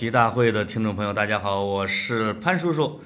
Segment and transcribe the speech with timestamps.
[0.00, 2.98] 题大会的听众朋友，大家好，我是潘叔叔。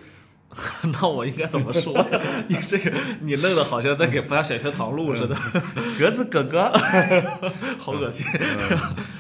[0.93, 1.93] 那我应该怎么说？
[2.47, 5.35] 你这个你弄得好像在给不下小学堂录似的，
[5.99, 6.71] 格子哥哥，
[7.81, 8.25] 好恶心。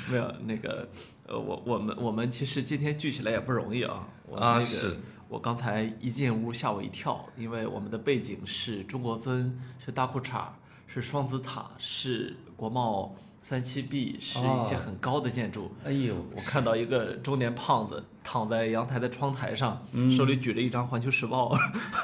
[0.09, 0.89] 没有那个，
[1.27, 4.07] 呃，我我们我们其实今天聚起来也不容易啊。
[4.29, 4.97] 我那个啊是
[5.29, 10.43] 我刚才一进屋吓我一跳，因为我们的背景是中国尊，是大裤衩，
[10.87, 13.17] 是双子塔，是国贸
[13.47, 15.71] 三七 B，是一些哦很高的建筑。
[15.85, 21.55] 哎呦，我看到一个中年胖子躺在阳台的窗台上，嗯手里举着一张《环球时报》，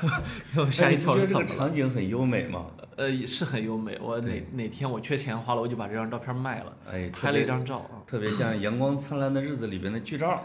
[0.55, 1.45] 给我吓一跳，哎你觉得这个？
[1.47, 2.67] 场景很优美吗？
[2.97, 3.99] 呃，是很优美。
[4.03, 8.05] 我哪哪天我缺钱花了，我就把这张照片卖了，哎，拍了一张照啊。
[8.07, 10.39] 特别像《阳光灿烂的日子》里边的剧照，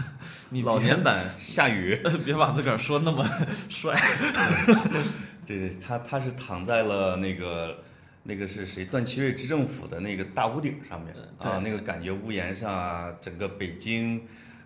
[0.48, 2.00] 你老年版下雨。
[2.24, 3.22] 别把自个儿说那么
[3.68, 4.00] 帅。
[5.44, 7.76] 对对，他他是躺在了那个
[8.28, 8.84] 那个是谁？
[8.84, 14.20] 段祺瑞执政府的那个大屋顶上面啊，那个感觉屋檐上啊，整个北京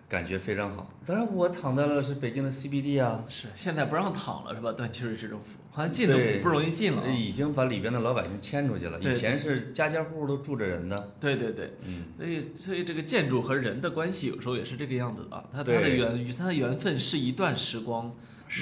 [0.09, 0.91] 感觉非常好。
[1.05, 4.73] 当然，我躺在了是北京的 CBD 啊，是现在不让躺了是吧？
[4.73, 7.07] 段祺瑞执政府好像进都，不容易进了啊。
[7.07, 8.99] 已经把里边的老百姓迁出去了。
[8.99, 15.45] 以前是家家户户都住着人的，对对对，嗯，所以所以这个建筑和人的关系有时候也是这个样子的啊。
[15.53, 18.13] 它它的缘与它的缘分是一段时光，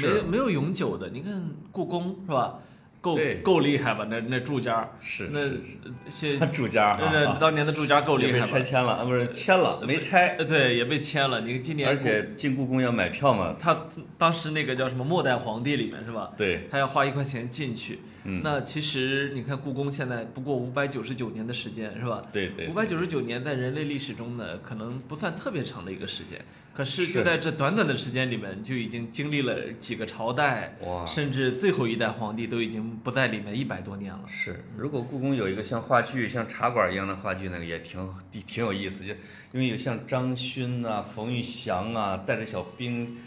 [0.04, 1.10] 没有没有永久的。
[1.10, 2.60] 你看故宫是吧？
[3.02, 4.06] 够够厉害吧？
[4.10, 8.52] 那那住家那是那些他住家那啊，当年的住家够厉也被害吧？
[8.52, 11.42] 拆迁了啊，不是迁了，没拆，呃，对，也被迁了。
[11.42, 16.32] 你今年而且进故宫要买票嘛，他当时那个叫什么《末代皇帝》里面是吧？
[16.38, 18.00] 对，他要花一块钱进去。
[18.24, 22.22] 嗯，那其实你看故宫现在不过五百九十九年的时间是吧？
[22.32, 26.40] 对对五，百九十九年在人类历史中呢，可能不算特别长的一个时间，
[26.82, 34.22] 可是是就在这短短的时间里面，就已经经历了几个朝代，哇，甚至最后一代皇帝都已经不在里面一百多年了。
[34.28, 39.14] 是，如果故宫有一个像话剧、像茶馆一样的话剧，那个也挺挺挺有意思，就
[39.52, 43.18] 因为有像张勋啊、冯玉祥啊，带着小兵，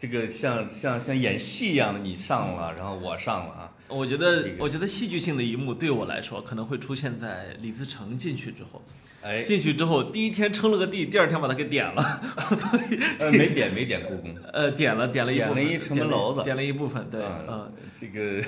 [0.00, 8.82] 这个像像像演戏一样的，你上了，然后我上了啊，我觉得，这个我觉得戏剧性的一幕对我来说，可能会出现在李自成进去之后。
[9.20, 12.20] 哎，进去之后，第一天称了个地，第二天把他给点了。
[13.20, 18.42] 呃没点没点故宫， 呃，点了，点了一部分，点了一城门楼子点了一部分，对，啊嗯，这个，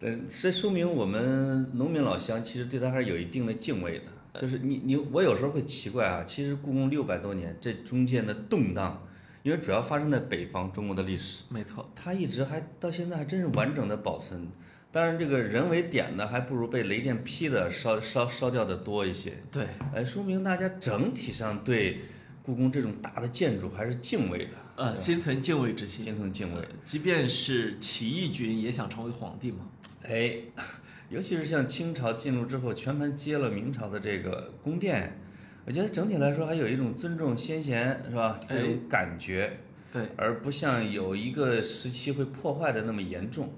[0.00, 4.04] 呃，这说明我们农民老乡其实对他还是有一定的敬畏的。
[4.42, 9.02] 就是你你我有时候会奇怪啊，其实故宫六百多年这中间的动荡，
[9.42, 14.48] 因为主要发生在北方中国的历史，没错，它一直还到现在还真是完整的保存。
[14.90, 19.34] 当然，这个人为点的还不如被雷电劈的烧烧烧掉的多一些。
[19.52, 22.00] 对，哎，说明大家整体上对
[22.42, 26.66] 故宫这种大的建筑还是敬畏的，呃，心存敬畏之心，心存敬畏。
[26.82, 29.58] 即便是起义军也想成为皇帝嘛。
[30.04, 30.36] 哎，
[31.10, 35.20] 尤其是像清朝进入之后，全盘接了明朝的这个宫殿，
[35.68, 38.34] 我觉得整体来说还有一种尊重先贤，是吧？
[38.48, 39.58] 这种感觉，
[39.92, 43.52] 对，而不像有一个时期会破坏的那么严重。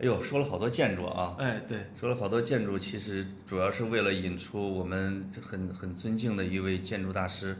[0.00, 7.56] 哎呦，说了好多建筑啊，哎，对，说了好多建筑，其实主要是为了引出我们很很尊敬的一位建筑大师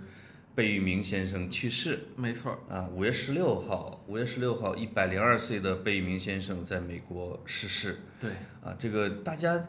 [0.52, 2.00] 贝聿铭先生去世。
[2.16, 7.98] 没错，啊，五月十六号，五月十六号，一百零二岁的贝聿铭先生在美国逝世。
[8.18, 8.32] 对，
[8.64, 9.64] 啊，这个大家，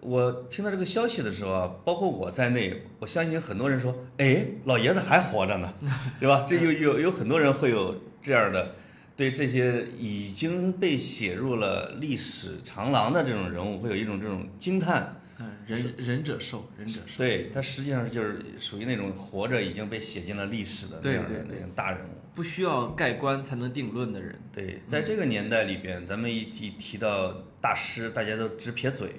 [0.00, 5.74] 我听到这个消息的时候啊，包括我在内，我相信很多人说，哎，老爷子还活着呢，
[6.18, 6.44] 对吧？
[6.48, 8.74] 这有有有很多人会有这样的，
[9.16, 15.16] 对这些已经被写入了历史长廊的这种人物，会有一种这种惊叹。
[15.38, 22.10] 嗯，仁仁者寿，仁者寿，对他实际上就是属于那种活着已经被写进了历史的那样的那种大人物。
[22.34, 24.38] 不需要盖棺才能定论的人。
[24.52, 29.14] 对，在这个年代里边，咱们一一提到大师，大家都直撇嘴，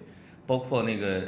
[0.45, 1.23] 包括那个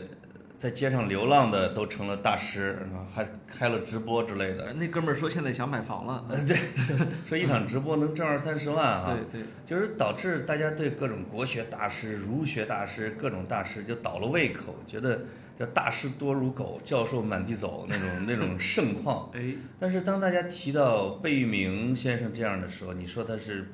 [0.59, 4.71] 在街上流浪的都成了大师，啊还开了直播之类的。
[4.73, 6.25] 那哥们儿说现在想买房了。
[6.29, 6.57] 呃，对，
[7.27, 9.13] 说一场直播能挣二三十万啊。
[9.31, 15.23] 对对，就是导致大家对各种国学大师、儒学大师、各种大师就倒了胃口，觉得
[15.59, 19.29] 叫大师多如狗，教授满地走那种那种 盛况。
[19.33, 23.69] 哎，但是当大家提到贝聿铭先生这样的时候，你说他是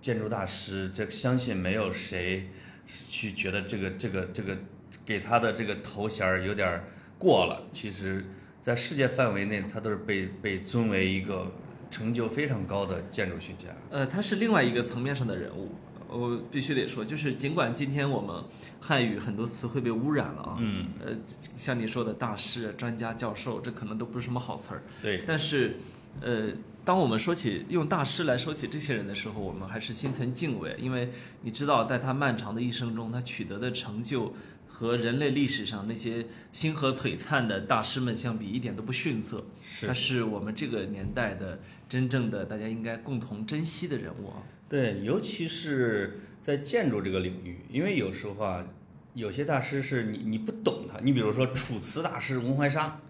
[0.00, 2.48] 建筑大师，这相信没有谁
[2.86, 4.56] 去觉得这个这个这个
[5.04, 6.82] 给他的这个头衔儿有点
[7.18, 7.66] 过了。
[7.70, 8.24] 其实，
[8.62, 11.50] 在世界范围内，他都是被被尊为一个
[11.90, 13.68] 成就非常高的建筑学家。
[13.90, 15.72] 呃，他是另外一个层面上的人物。
[16.10, 18.42] 我必须得说，就是尽管今天我们
[18.80, 21.14] 汉语很多词汇被污染了啊，嗯，呃，
[21.54, 24.82] 像你说的大师、专家、教授，这可能都不是什么好词儿。
[25.02, 25.76] 对，但是，
[26.22, 26.48] 呃，
[26.82, 31.10] 当我们说起用大师来说起这些人的时候，我们还是心存敬畏，因为
[31.42, 34.32] 你知道，在他漫长的一生中，他取得的成就，
[34.68, 39.46] 和人类历史上那些星河璀璨的大师们相比，一点都不逊色。
[39.80, 44.42] 他是是我们这个年代的真正的大家应该共同珍惜的人物啊。
[44.68, 48.66] 对，尤其是在建筑这个领域，因为有时候啊，
[49.14, 53.00] 有些大师是你你不懂他，你比如说楚辞大师文怀沙，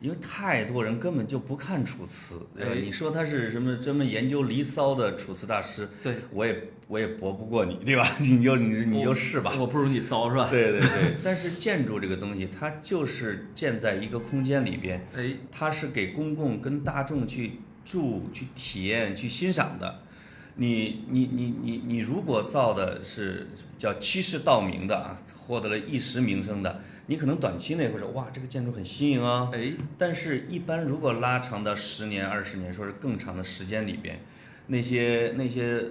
[0.00, 2.72] 因为太多人根本就不看楚辞，对吧？
[2.74, 8.08] 哎你说他是什么专门研究《离骚》的楚辞大师，对，我也我也驳不过你，对吧？
[8.18, 9.52] 你就你你就是吧。
[9.58, 10.48] 我不如你骚是吧？
[10.50, 20.02] 对对对， 但是建筑这个东西，它就是建在一个空间里边，哎，它是给公共跟大众去住、去体验、去欣赏的。
[20.60, 23.48] 你你你你你如果造的是
[23.78, 34.20] 叫欺世盗名的啊，获得了一时名声的，你可能短期内会说哇这个建筑很新颖啊，哎，但是，一般如果拉长到十年、二十年，说是更长的时间里边，
[34.66, 35.82] 那些那些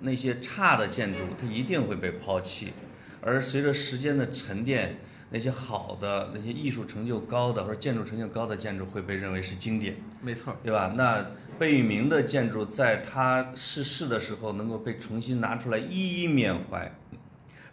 [0.00, 2.74] 那些差的建筑，它一定会被抛弃。
[3.22, 4.98] 而随着时间的沉淀，
[5.30, 10.92] 那些好的、那些艺术成就高的或者建筑成就高的建筑会被认为是经典，没错儿，对吧？
[10.94, 11.26] 那
[11.58, 16.94] 贝聿铭的建筑在他逝世的时候能够被重新拿出来一一缅怀，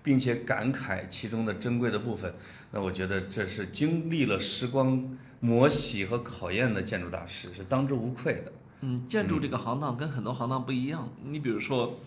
[0.01, 2.33] 并且感慨其中的珍贵的部分，
[2.71, 8.51] 那我觉得这是经历了时光磨洗和考验的建筑大师，是当之无愧的。
[8.81, 11.07] 嗯，建筑这个行当跟很多行当不一样。
[11.23, 11.99] 你比如说，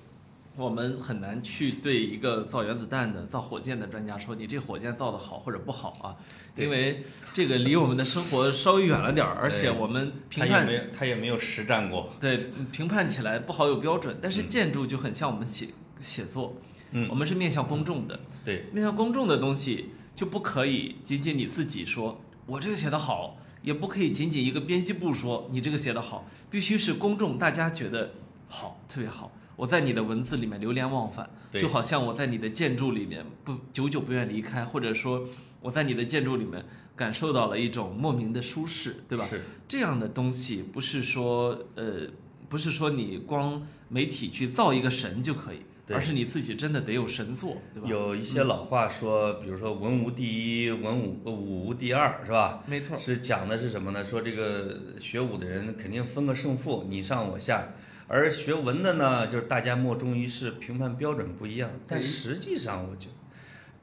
[0.59, 6.17] 我们很难去对一个造原子弹的、造火箭的专家说你这火箭造的好或者不好啊，
[6.57, 7.01] 因为
[7.33, 12.11] 这个离我们的生活稍微远了点儿，而且我们评判他也没有他也没有实战过。
[12.19, 14.19] 对评判起来不好有标准。
[14.21, 15.69] 但是建筑就很像我们写
[16.01, 16.57] 写作，
[16.91, 17.09] 嗯。
[17.09, 28.11] 我们是面向公众的，对，面向公众的东西就不可以仅仅你自己说我这个写的好，也不可以仅仅一个编辑部说你这个写的好，必须是公众大家觉得
[28.49, 29.31] 好，特别好。
[29.59, 35.27] 我在你的文字里面流连忘返，就好像我在你的建筑里面不久久不愿离开，或者说
[35.61, 36.65] 我在你的建筑里面
[36.95, 39.27] 感受到了一种莫名的舒适，对吧？
[39.27, 42.07] 是，这样的东西不是说呃，
[42.49, 45.59] 不是说你光媒体去造一个神就可以，
[45.89, 47.89] 而是你自己真的得有神作，对吧？
[47.89, 52.63] 有一些老话说，比如说文无第一，文武呃武无第二，是吧？
[52.65, 54.05] 没错，是讲的是什么呢？
[54.05, 57.67] 说这个学武的人肯定分个胜负，你上我下。
[58.09, 61.71] 而学文的呢，就是大家莫衷一是，评判标准不一样。
[61.87, 63.13] 但实际上，我觉得，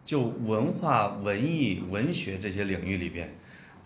[0.04, 3.38] 就文化、文艺、文学这些领域里边，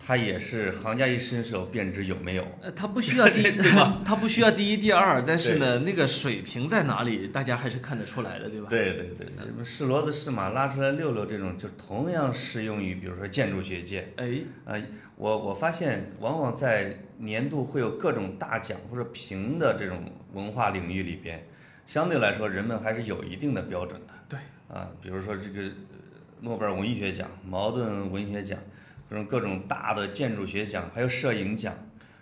[0.02, 2.46] 它也是行家一伸手便知有没有。
[2.62, 4.00] 呃，他不需要第一， 对吧？
[4.02, 8.66] 他不需要第一、第二，但是呢，那个水平在哪里，大家还是看得出来的，对吧？
[8.70, 14.08] 对对对，什么是骡子是马拉出来遛遛这种，就同样适用于比如说建筑学界。
[14.16, 14.74] 哎，啊、
[15.16, 20.02] 我我发现往往在年度会有各种大奖或者评的这种
[20.32, 21.46] 文化领域里边，
[21.86, 24.14] 相对来说人们还是有一定的标准的。
[24.30, 24.38] 对，
[24.74, 25.98] 啊，比如说这个呃
[26.40, 28.58] 诺贝尔文学奖、茅盾文学奖，
[29.10, 31.74] 这种各种大的建筑学奖，还有摄影奖，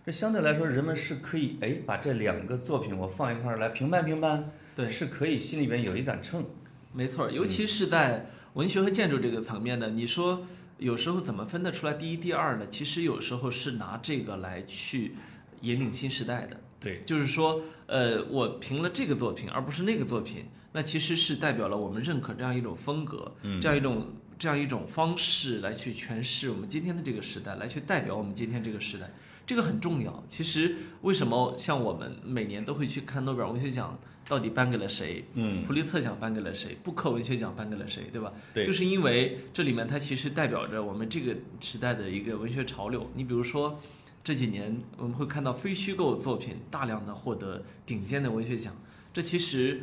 [0.07, 6.47] 这相对来说人们是可以哎把这两个作品我放一块儿来评判评判，对，是可以心里边有一杆秤。
[6.95, 10.47] 没错，尤其是在文学和建筑这个层面呢，你说
[10.79, 12.67] 有时候怎么分得出来第一、第二呢？
[12.71, 15.15] 其实有时候是拿这个来去
[15.61, 16.59] 引领新时代的。
[16.81, 24.07] 对，就是说，呃，我评了这个作品，而不是那个作品，那其实是代表了我们认可这样一种风格，嗯这样一种
[24.39, 29.11] 这样一种方式来去诠释我们今天的这个时代，来去代表我们今天这个时代，
[29.45, 30.23] 这个很重要。
[30.29, 35.25] 其实为什么像我们每年都会去看诺贝尔文学奖到底颁给了谁？
[35.35, 36.77] 嗯，普利策奖颁给了谁？
[36.85, 38.05] 布克文学奖颁给了谁？
[38.13, 38.33] 对吧？
[38.55, 43.11] 对就是因为这里面它其实代表着我们这个时代的一个文学潮流。
[43.15, 43.81] 你比如说，
[44.23, 48.77] 这几年我们会看到非虚构作品大量的获得顶尖的文学奖，
[49.13, 49.83] 这其实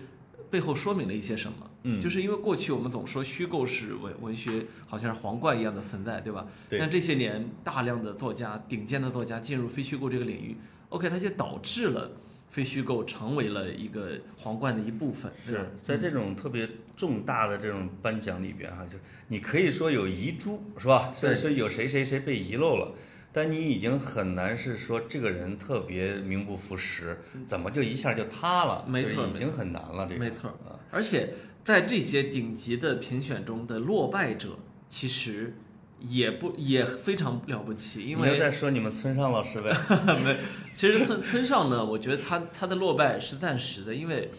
[0.49, 1.69] 背后说明了一些什么？
[1.87, 6.47] 嗯就是因为过去我们总说虚构是文文学好像是皇冠一样的存在，对吧？
[6.67, 10.57] 对但这些年大量的作家、顶尖的作家进入非虚构这个领域
[10.89, 12.11] ，OK，它就导致了
[12.49, 21.13] 非虚构成为了一个皇冠的一部分，是在这种特别重大的这种颁奖里边哈，就你可以说有遗珠是吧？
[21.21, 22.93] 对是是有谁谁谁被遗漏了，
[23.33, 28.85] 但你已经很难是说这个人特别名不副实，怎么就一下就塌了？
[28.87, 30.07] 没错就已经很难了。
[30.07, 31.33] 这个没错啊，而且
[31.65, 35.57] 在这些顶级的评选中的落败者，其实
[35.99, 39.75] 也不也非常了不起，因为在说你们村上老师呗？
[40.23, 40.37] 没，
[40.75, 44.29] 其实村村上呢，我觉得他他的落败是暂时的，因为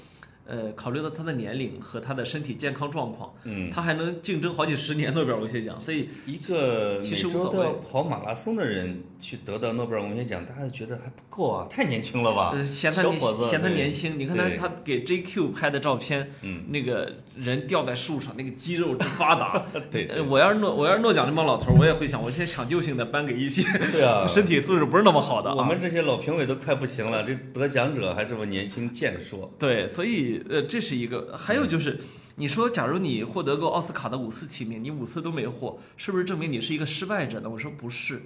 [0.46, 12.52] 呃，考虑到他的年龄和他的身体健康状况，嗯，他还能竞争好几十年诺贝尔文学奖，所以一个其实无所谓跑马拉松的人去得到诺贝尔文学奖，大家觉得还不够啊，太年轻了吧？
[12.54, 14.18] 呃，嫌他年小伙子，嫌他年轻。
[14.18, 19.66] 你看他他给 JQ 拍的照片，嗯，那个人吊在树上，那个肌肉之发达。
[19.90, 25.56] 对呃，我要是诺我要是诺奖这帮老头儿，我也会想，我先抢救性的颁给一些对啊， 身体素质不是那么好的啊。
[25.56, 31.36] 我们这些老评委都快不行了，这得奖者还这么年轻健硕，对，所以呃，这是一个。
[31.36, 31.98] 还有就是，
[32.36, 37.48] 你说，假如你获得过奥斯卡的五次提名，你五次都没获，是不是证明你是一个失败者呢？
[37.48, 38.22] 我说不是，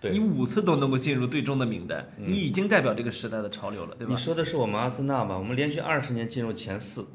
[0.00, 4.20] 对你五次都能够进入最终的名单，你已经代表这个时代的潮流了，对吧你？
[4.20, 5.38] 说的是我们阿森纳吧？
[5.38, 7.06] 我们连续二十年进入前四，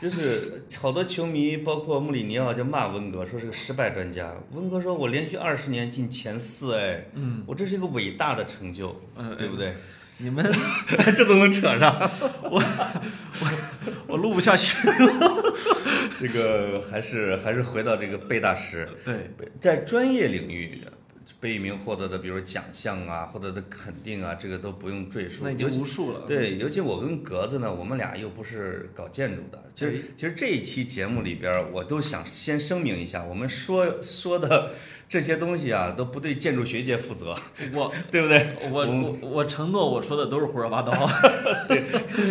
[0.00, 4.34] 就是 好多球迷，包括穆里尼奥就骂温格，说是个失败专家。
[4.52, 9.74] 温格说：“我连续二十年进前四，哎，嗯，我这是一个伟大的成就，嗯对不对？
[10.18, 10.44] 你们
[11.16, 11.98] 这都能扯上，
[12.42, 12.62] 我
[13.40, 13.50] 我
[14.08, 15.54] 我录不下去了。
[16.18, 19.30] 这个还是还是回到这个贝大师，对，
[19.60, 20.80] 在专业领域。”
[21.40, 25.42] 贝聿铭获得的，比如奖项啊，获得的肯定啊，这个都不用赘述。
[25.44, 26.20] 那已经无数了。
[26.26, 34.70] 对，尤其我跟格子呢，我们俩又不是搞建筑的，其实哎其实这一期节目里边，我都想先声明一下，我们说说的
[35.08, 37.36] 这些东西啊，都不对建筑学界负责，
[37.74, 38.56] 我 对不对？
[38.70, 40.92] 我我我承诺我说的都是胡说八道。
[41.68, 41.84] 对，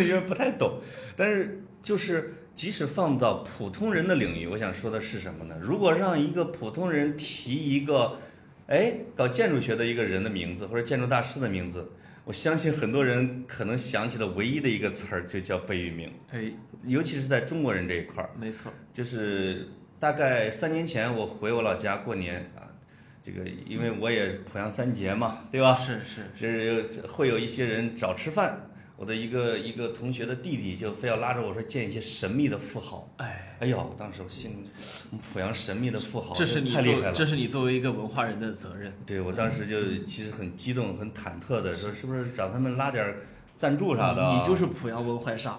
[0.06, 0.80] 因为不太懂，
[1.14, 5.54] 但是就是即使放到普通人的领域，我想说的是什么呢？
[5.60, 8.18] 如果让一个普通人提一个，
[8.66, 11.88] 哎，搞建筑学的一个人的名字或者建筑大师的名字，
[12.24, 16.52] 我相信很多人可能想起的唯一的一个词儿就叫贝聿铭，哎，
[16.84, 18.30] 尤其是在中国人这一块儿。
[18.36, 18.72] 没错。
[18.92, 19.68] 就是
[20.00, 22.66] 大概三年前，我回我老家过年啊，
[23.22, 25.76] 这个因为我也濮阳三杰嘛，对吧？
[25.76, 26.00] 是
[26.34, 26.82] 是。
[26.82, 28.68] 是会有一些人找吃饭。
[28.96, 33.06] 我的一个一个同学的弟弟就非要拉着我说见一些神秘的富豪。
[33.18, 34.66] 哎，哎呦，当时我心
[35.20, 37.12] 濮阳神秘的富豪，这是你太厉害了。
[37.12, 38.90] 这是你作为一个文化人的责任。
[39.04, 43.14] 对我当时就其实很激动、很忐忑的说，是不是找他们拉点
[43.54, 44.40] 赞助啥的啊？
[44.40, 45.56] 你就是濮阳文怀煞。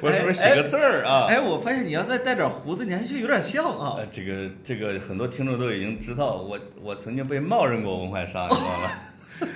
[0.00, 1.26] 我是不是写个字儿啊？
[1.28, 3.94] 哎，我发现你要再带点胡子，你还是有点像啊。
[3.98, 8.90] 呃，这个这个很多听众都已经知道，我我曾经被冒认过文怀沙，你知道吗？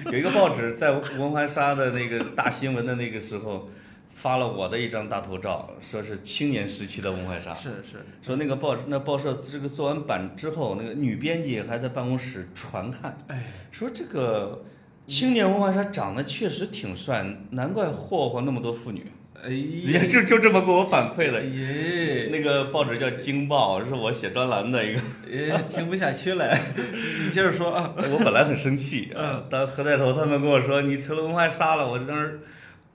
[0.07, 3.69] 有一个报纸在文怀沙的那个大新闻的那个时候，
[4.15, 7.55] 发了我的一张大头照，说是青年时期的文怀沙。
[7.55, 8.05] 是是。
[8.23, 14.65] 说那个报那报社这个做完版之后，那个女编辑还在办公室传看，哎，说这个
[15.07, 19.13] 青年文怀沙长得确实挺帅，难怪霍霍那么多妇女。
[19.45, 21.43] 哎也就就这么给我反馈的。
[21.45, 25.01] 耶，那个报纸叫《京报》，是我写专栏的一个。
[25.31, 26.59] 哎，听不下去了，
[27.25, 27.95] 你接着说啊。
[27.97, 32.41] 我本来很生气啊，当何带头他们跟我说你成了文化沙了，我当时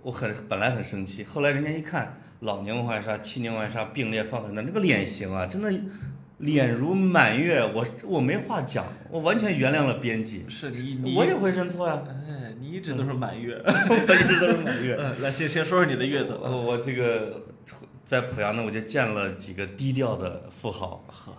[0.02, 5.72] 我很本来很生气，后来人家一看老年文化沙、青年文化沙并列放在那，那个脸型啊，真的
[6.40, 10.44] 脸如满月，我我没话讲，我完全原谅了编辑。
[10.50, 10.70] 是
[11.16, 13.60] 我也会认错呀，哎，你一直都是满月。
[13.66, 14.96] 我一直都是满月。
[15.00, 16.38] 嗯，来先先说说你的月子。
[16.42, 17.44] 我我这个
[18.06, 21.34] 在濮阳呢，我就见了几个低调的富豪，呵，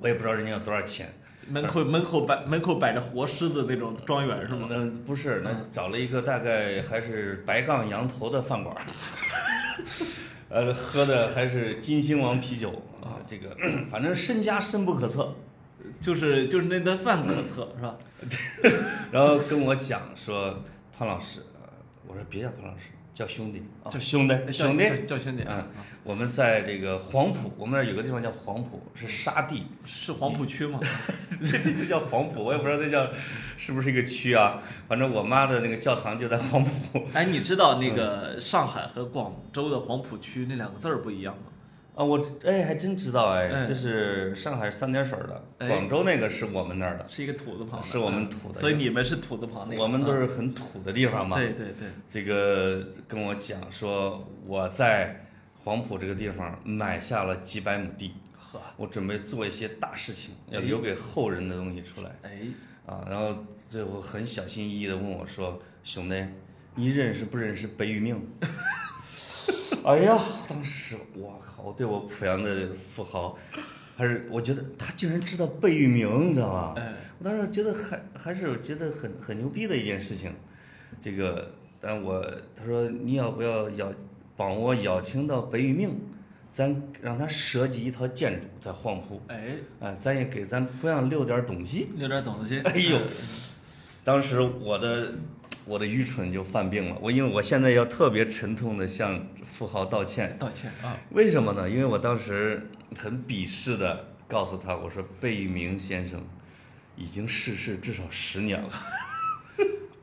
[0.00, 1.12] 我也不知道人家有多少钱。
[1.50, 4.66] 门口门口摆门口摆着活狮子那种庄园是吗？
[4.68, 8.82] 那不是，那找了一个大概还是白杠羊头的饭馆儿，
[10.50, 13.56] 呃，喝的还是金星王啤酒啊，这个
[13.90, 15.34] 反正身家深不可测。
[16.00, 17.96] 就是就是那顿饭可测是吧？
[19.12, 20.62] 然后跟我讲说，
[20.96, 21.68] 潘老师，呃
[22.06, 30.80] 我说别叫潘老师，叫兄弟，啊叫兄弟，兄弟叫，兄弟啊嗯，我们在这个黄埔，我们那儿有个地方叫黄埔，是沙地，是黄浦区吗？
[31.42, 33.08] 这叫黄埔，我也不知道这叫
[33.56, 34.62] 是不是一个区啊。
[34.86, 37.06] 反正我妈的那个教堂就在黄埔。
[37.12, 41.52] 哎，你知道那个上海和广州的黄浦区那两个字儿不一样吗？
[41.98, 51.36] 啊，我哎还真知道哎，这是上海三点水的，哎广州那个是我们那儿的，是一个土字旁的，是我们土的嗯所以你们是土字旁那个，我们都啊是很土的地方嘛。
[51.36, 55.26] 对对对，这个跟我讲说我在
[55.56, 62.42] 黄埔这个地方买下了几百亩地，呵，我准备做一些大事情，要哎留给后人的东西出来哎，
[62.86, 63.04] 啊。
[63.10, 66.24] 然后最后很小心翼翼的问我说：“兄弟，
[66.76, 68.24] 你认识不认识贝聿铭？”
[69.84, 73.36] 哎呀，当时我靠，我对我濮阳的富豪，
[73.96, 76.74] 还是我觉得他竟然知道贝聿铭，你知道吗？
[76.76, 80.32] 哎，我当时觉得还还是觉得很很牛逼的一件事情。
[81.00, 81.50] 这个，
[81.80, 82.22] 但我
[82.54, 83.92] 他说你要不要邀
[84.36, 86.00] 帮我邀请到贝聿铭，
[86.50, 91.88] 咱让他设计一套建筑在黄埔，哎，啊，咱也给咱濮阳留点东西。
[91.96, 92.60] 留点东西。
[92.60, 93.00] 哎呦，
[94.04, 95.12] 当时我的
[95.68, 96.96] 我的愚蠢就犯病了。
[97.00, 101.68] 我因为我现在要特别沉痛的向富豪道歉，道歉啊，为什么呢？
[101.68, 106.24] 因为我当时很鄙视的告诉他，我说贝聿铭先生
[106.96, 108.70] 已经逝世至少十年了。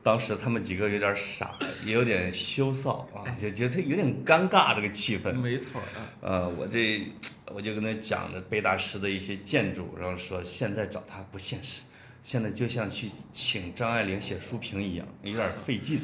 [0.04, 5.34] 当时他们几个有点傻，也有点羞臊啊，就觉得有点尴尬这个气氛。
[5.34, 7.08] 没错啊，呃，我这
[7.52, 11.82] 我就跟他讲着贝大师的一些建筑，然后说现在找他不现实，
[12.26, 15.96] 现在就像去请张爱玲写书评一样，有点费劲。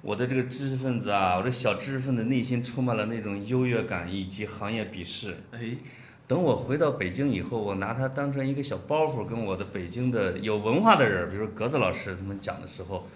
[0.00, 5.36] 我的这个知识分子啊，我这小知识分子内心充满了那种优越感以及行业鄙视。
[5.52, 5.76] 哎，
[6.26, 13.06] 等我回到北京以后，我拿它当成一个小包袱，跟我的北京的有文化的人，比如说格子老师他们讲的时候，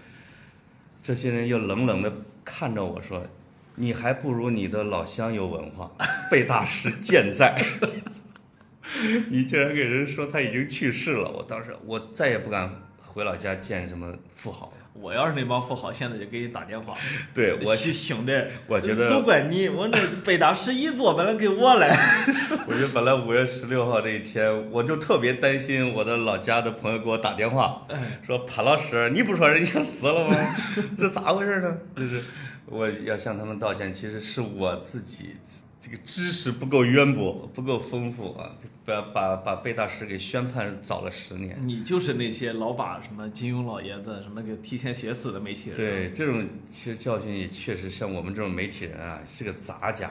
[1.03, 2.13] 这些人又冷冷的
[2.45, 3.27] 看着我说
[3.75, 5.91] ：“你还不如你的老乡有文化。”
[6.31, 7.61] 被大师健在，
[9.29, 14.73] 你竟然给人说他已经去世了，我当时我再也不敢回老家见什么富豪了。
[14.99, 16.97] 我要是那帮富豪，现在就给你打电话。
[17.35, 18.33] 对我， 去兄弟，
[18.67, 22.25] 我觉得都怪你，我那北大十一座，本来给我来。
[22.67, 30.35] 我觉得本来五月十六号这一天，我就特别担心我的老家的朋友给我打电话，哎，说潘老师，你不说人家死了吗？
[30.97, 31.77] 这咋回事呢？
[31.95, 32.23] 就是
[32.65, 35.37] 我要向他们道歉，其实是我自己
[35.89, 38.51] 这个知识不够渊博，不够丰富啊，
[38.85, 41.57] 把把把贝大师给宣判早了十年。
[41.63, 45.77] 你就是那些老把什么金庸老爷子什么给提前写死的媒体人。
[45.77, 50.11] 对，这种其实教训也确实像我们这种媒体人啊，是个杂家。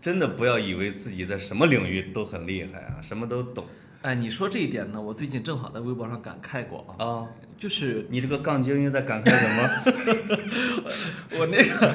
[0.00, 3.64] 真的不要以为自己在什么领域都很厉害啊，什么都懂
[4.06, 7.28] 哎，你说这一点呢，我最近正好在微博上感慨过啊，啊。
[7.58, 10.84] 就是你这个杠精又在感慨什么？
[11.40, 11.94] 我那个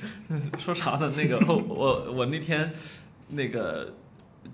[0.56, 1.12] 说啥呢？
[1.14, 2.72] 那个我我那天
[3.28, 3.92] 那个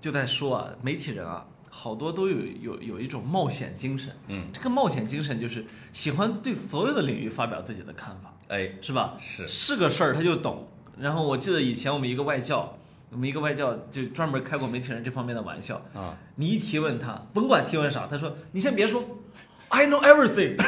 [0.01, 4.11] 就在说啊，媒体人啊，好多都有有有一种冒险精神。
[4.27, 9.15] 嗯，这个冒险精神就是喜欢对所有的领域发表自己的看法，哎，是吧？
[9.17, 10.67] 是是个事儿他就懂。
[10.99, 12.77] 然后我记得以前我们一个外教，
[13.11, 15.81] 我们一个外教就专门开过媒体人这方面的玩笑。
[15.93, 19.03] 啊，你一提问他，甭管提问啥，他说你先别说，
[19.69, 20.57] I know everything。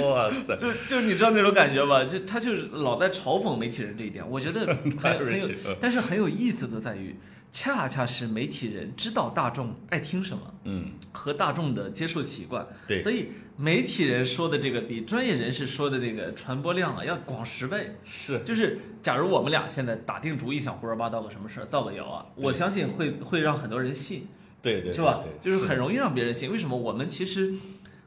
[0.00, 2.04] 哇塞，就就你知道那种感觉吧？
[2.04, 5.48] 就他就是老在嘲讽媒体人这一点，我觉得很很有，
[5.80, 7.16] 但是很有意思的在于，
[7.50, 13.28] 恰恰是媒体人知道大众爱听什么嗯，和大众的接受习惯，对所以
[13.60, 17.96] 媒体人说的这个比专业人士说的这个传播量啊要广十倍。
[18.04, 24.28] 是，就是假如我们俩现在打定主意想胡说八道个什么事儿，造个谣啊，我相信会会让很多人信。
[24.62, 25.24] 对对，是吧？
[25.24, 26.52] 对就是很容易让别人信。
[26.52, 26.76] 为什么？
[26.76, 27.52] 我们其实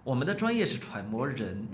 [0.05, 1.67] 我们的专业是揣摩人，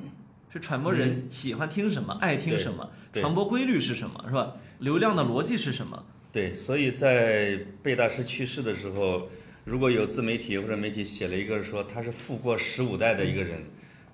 [0.52, 4.56] 是揣摩人喜欢听什么，爱听什么，传播规律是什么，是吧？
[4.80, 6.04] 流量的逻辑是什么？
[6.32, 9.30] 对，所以在贝大师去世的时候，
[9.68, 13.62] 如果有自媒体或者媒体写了一个说他是富过十五代的一个人，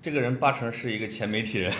[0.02, 1.72] 这个人八成是一个前媒体人，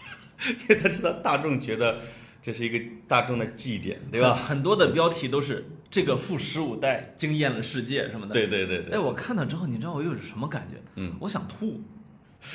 [0.60, 2.00] 因为他知道大众觉得
[2.40, 4.34] 这是一个大众的记忆点，对吧？
[4.34, 8.32] 很多的标题都是这个富十五代惊艳了世界什么的。
[8.32, 10.80] 对对对哎，我看到之后，你知道我有什么感觉？
[10.96, 11.82] 嗯，我想吐。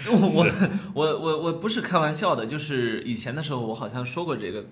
[0.07, 0.47] 我我
[0.95, 4.65] 我我我不是开玩笑的，就是以前的时候我好像说过这个，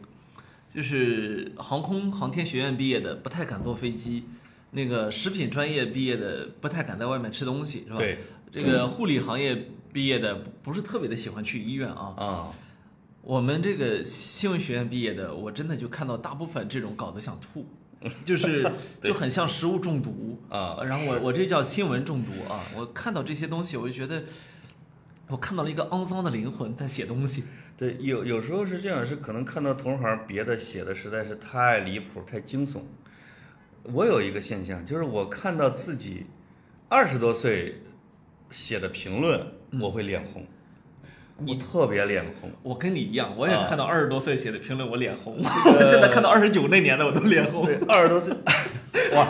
[0.73, 4.23] 就是航空航天学院毕业的不太敢坐飞机，
[4.71, 7.97] 那个食品专业毕业的不太敢在外面吃东西，是吧？
[7.97, 8.17] 对
[8.51, 12.13] 这个护理行业毕业的不不是特别的喜欢去医院啊。
[12.17, 12.55] 啊，
[13.21, 17.65] 我们这个新闻学院毕业的，我真的就看到大部分这种搞得想吐，
[18.25, 18.69] 就是
[19.01, 22.59] 就很像食物中毒啊然后我我这叫新闻中毒啊！
[22.75, 24.23] 我看到这些东西，我就觉得
[25.27, 27.43] 我看到了一个肮脏的灵魂在写东西。
[27.77, 32.81] 对，有有时候是这样，是可能看到同行别的写的实在是太离谱、太惊悚。
[33.83, 36.25] 我有一个现象，就是我看到自己
[36.87, 37.81] 二十多岁
[38.49, 39.45] 写的评论，
[39.81, 40.45] 我会脸红，
[41.47, 42.51] 我特别脸红。
[42.61, 45.37] 我跟你一样，我也啊看到二十多岁写的评论，我脸红。
[45.37, 47.65] 我现在看到二十九那年的，我都脸红。
[47.65, 48.33] 对， 二十多岁，
[49.13, 49.27] 哇，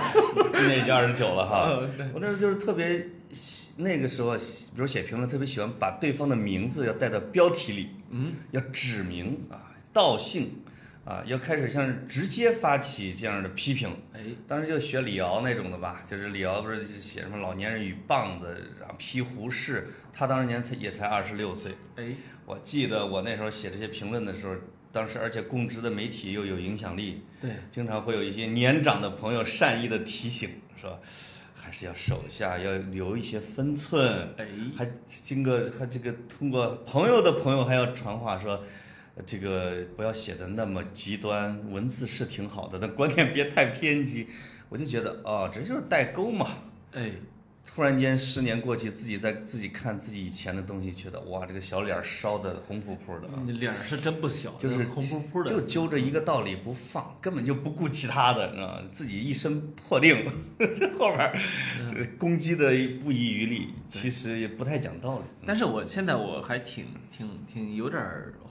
[0.54, 1.80] 今年已经二十九了哈。
[1.98, 10.62] 嗯我那时候就是特别喜，那个时候，比如写评论，特别喜欢把对方的名字要带到标题里，嗯，要指名啊，道姓
[11.04, 13.90] 啊，要开始像是直接发起这样的批评。
[14.14, 21.72] 哎，当时就学李敖那种的吧，就是李敖不是写什么老年人与棒子，然后批胡适，他当年才也才二十六岁。
[21.96, 24.56] 哎，我记得我那时候写这些评论的时候，
[24.92, 31.00] 当时而且公知的媒体又有影响力，对，经常会有一些年长的朋友善意的提醒，说
[31.56, 38.62] 还是要手下要留一些分寸，哎，还经过还这个通过朋友的朋友还要传话说，呃
[39.26, 44.28] 这个不要写的那么极端，文字是挺好的，但观点别太偏激。
[44.70, 46.48] 我就觉得哦，这就是代沟嘛。
[46.94, 47.12] 哎，
[47.63, 58.82] 突然间十年过去，自己在自己看自己以前的东西，觉得哇，这个小脸儿烧的红扑扑的啊，你脸儿是真不小，就是红扑扑的，就揪着一个道理不放，根本就不顾其他的，你知道吗？
[58.91, 60.26] 自己一身破腚，
[60.58, 62.71] 这 后边攻击的
[63.02, 65.26] 不遗余力，其实也不太讲道理。
[65.45, 68.04] 但是我现在我还挺挺挺有点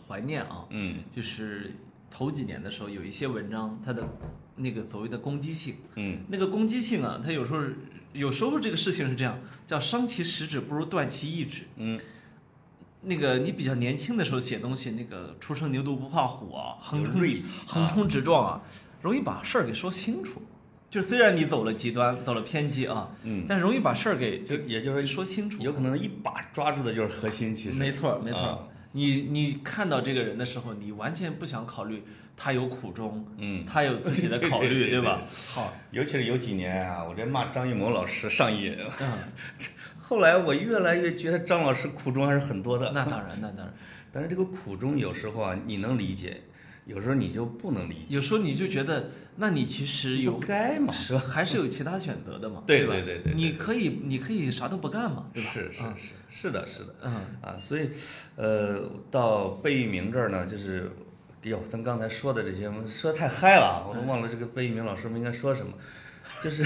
[0.07, 0.99] 怀念啊，嗯。
[1.15, 1.75] 就是
[2.09, 4.07] 头几年的时候有一些文章，它的
[4.57, 6.21] 那个所谓的攻击性，嗯。
[6.29, 7.61] 那个攻击性啊，它有时候
[8.13, 11.63] 有时候这个事情是这样，叫伤其十指不如断其一指。
[11.77, 12.01] 嗯，
[13.03, 18.63] 那个你比较年轻的时候写东西，那个初生牛犊不怕虎啊，横冲锐气横冲直撞啊，
[19.01, 20.43] 容易把事儿给说清楚。
[20.91, 25.63] 就虽然你走了极端，走了偏激啊，嗯，但是容易把事儿给就也就是说清楚。
[25.63, 32.03] 有可能一把抓住的就是核心，其实没错儿，没错你你看到这个人的时候，你完全不想考虑
[32.37, 35.23] 他有苦衷，嗯，他有自己的考虑， 对对对吧？
[35.53, 39.13] 好，尤其是有几年啊，我这骂张艺谋老师上瘾，嗯，
[39.99, 42.91] 后来我越来越觉得张老师苦衷还是很多的。
[42.93, 43.75] 那当 然，那当然。
[44.13, 46.41] 但是这个苦衷有时候啊，你能理解，
[46.87, 51.21] 有时候你就不能理解，有时候你就觉得，那你其实有不该嘛，是吧？
[51.21, 52.57] 还是有其他选择的嘛？
[52.57, 52.63] 吧？
[52.67, 55.51] 对对对对对你可以，你可以啥都不干嘛，对吧？
[55.53, 56.95] 是是嗯是是的，是的。
[57.03, 57.13] 嗯，
[57.43, 57.91] 啊，所以，
[58.37, 60.91] 呃，到贝聿铭这儿呢，就是，
[61.43, 65.73] 哟，咱刚才说的这些，说太嗨了啊，我都忘了这个贝聿铭老师我们应该说什么，
[66.43, 66.65] 就是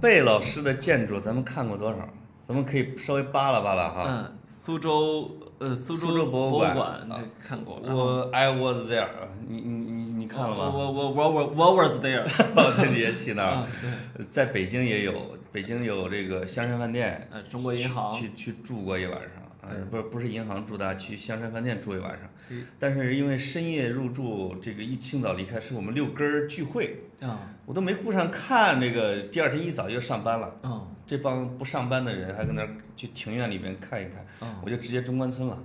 [0.00, 2.08] 贝老师的建筑，咱们看过多少？
[2.46, 4.04] 咱们可以稍微扒拉扒拉哈。
[4.08, 9.08] 嗯，苏州呃苏苏州博博物馆馆啊这看过，了我 I was there，
[9.48, 10.70] 你你你你看了吗？
[10.72, 12.24] 我我我我我 was there，
[12.90, 13.66] 你也去那
[14.30, 15.12] 在北京也有，
[15.50, 22.64] 北京有这个香山饭店，呃，中国银行去去住过一晚上，啊，不是不是银行住的，去香山饭店住一晚上嗯。
[22.78, 29.22] 但是因为深夜入住，这个一清早离开，是我们六根儿聚会，啊我都没顾上看这个。
[29.24, 35.58] 第二天一早就上班了，啊这帮不上班的人还跟那儿去庭院里面看一看，啊，我就直接中关村了。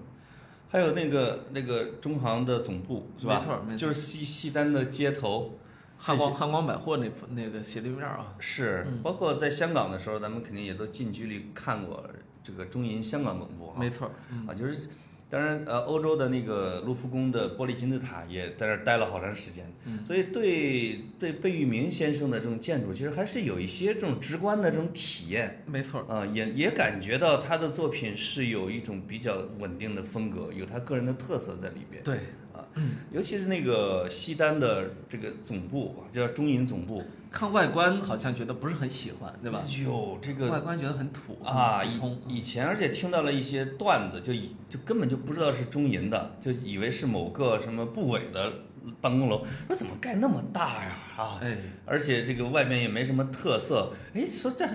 [0.70, 3.40] 还有那个那个中行的总部是吧？
[3.40, 5.60] 没错没错就是西西单的街头，
[5.98, 12.10] 汉光汉光百货那那个斜对面啊，是，嗯包括在香港的时候，咱们肯定也都近距离看过
[12.42, 13.76] 这个中银香港总部啊。
[13.78, 14.90] 没错，嗯啊，就是，
[15.34, 20.06] 当然，呃，欧洲的那个卢浮宫的玻璃金字塔也在那儿待了好长时间，嗯。
[20.06, 25.64] 所以对对贝聿铭先生的这种建筑，其实还是有一些这种直观的这种体验。
[25.66, 32.04] 没错，啊，也也感觉到他的作品是有一种比较稳定的风格，有他个人的特色在里边。
[32.04, 32.18] 对，
[32.54, 32.70] 啊，
[33.12, 37.02] 尤其是那个西单的这个总部，叫中银总部，
[37.34, 39.60] 看外观好像觉得不是很喜欢，对吧？
[39.84, 48.54] 有这个外观觉得很土啊，以以前而且听到了一些段子，就以就根本就不知道是中银的，就以为是某个什么部委的
[49.02, 51.40] 办公楼，说怎么盖那么大呀啊！
[51.42, 54.68] 哎，而且这个外面也没什么特色，哎，说这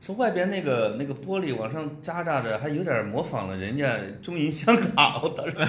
[0.00, 5.56] 说外边那个那个玻璃往上扎扎着，还有点模仿了人家中银香港，我当时。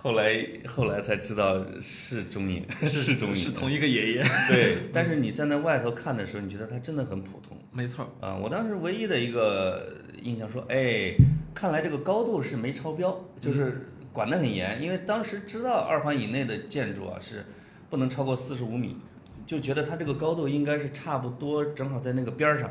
[0.00, 7.58] 后来后来才知道是中影，是中影，是同一个爷爷，对， 但是你站在外头看的时候，你觉得他真的很普通。
[7.72, 11.12] 没错，啊，我当时唯一的一个印象说，哎，
[11.52, 17.44] 看来这个高度是没超标，就是管得很严，因为当时知道二环以内的建筑啊是
[17.90, 18.96] 不能超过四十五米，
[19.44, 22.70] 就觉得它这个高度应该是差不多，正好在那个边儿上。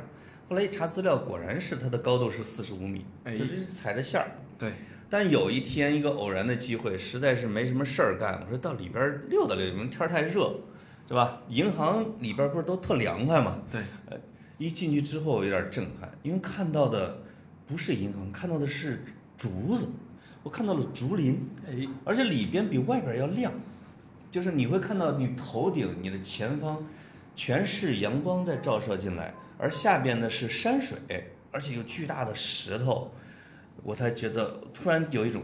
[0.50, 3.36] 后来一查资料，果然是它的高度是四十五米，哎。
[3.36, 4.32] 就是踩着线儿。
[4.58, 4.72] 对，
[5.10, 10.54] 但有一天一个偶然的机会，实在是没什么事儿干，我说到里边儿溜达溜达，因为天儿太热，
[11.08, 11.42] 对吧？
[11.50, 13.60] 银行里边儿不是都特凉快嘛？
[13.72, 14.18] 对，呃
[14.58, 17.20] 一进去之后有点震撼，因为看到的
[17.66, 19.04] 不是银行，看到的是
[19.38, 19.88] 竹子，
[20.44, 23.54] 我看到了竹林，哎，而且里边比外边要亮，
[24.32, 26.84] 就是你会看到你头顶、你的前方
[27.36, 30.98] 全是阳光在照射进来，而下边呢是山水，
[31.52, 33.12] 而且有巨大的石头，
[33.84, 35.44] 我才觉得突然有一种，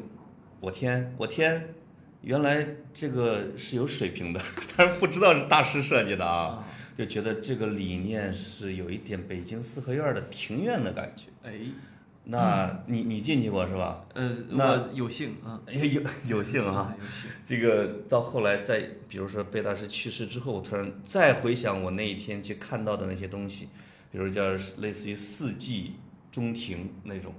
[0.60, 1.74] 我天，我天，
[2.22, 4.42] 原来这个是有水平的，
[4.76, 6.34] 但是不知道是大师设计的啊。
[6.34, 11.26] 啊，就觉得这个理念是有一点北京四合院的庭院的感觉。
[11.42, 11.54] 哎，
[12.26, 14.06] 那你你进去过是吧？
[14.14, 23.70] 呃，那我有幸啊，有有有幸啊，有幸，这个到后来在比如说贝大师去世之后，我突然再回想我那一天去看到的那些东西，
[24.12, 25.96] 比如叫类似于四季
[26.32, 27.34] 中庭那种，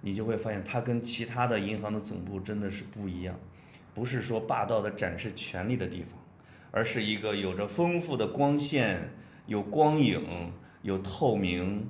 [0.00, 3.38] 你就会发现它跟其他的银行的总部真的是不一样，
[3.94, 6.10] 不是说霸道的展示权力的地方，
[6.70, 9.10] 而是一个有着丰富的光线、
[9.46, 11.86] 有光影、有透明，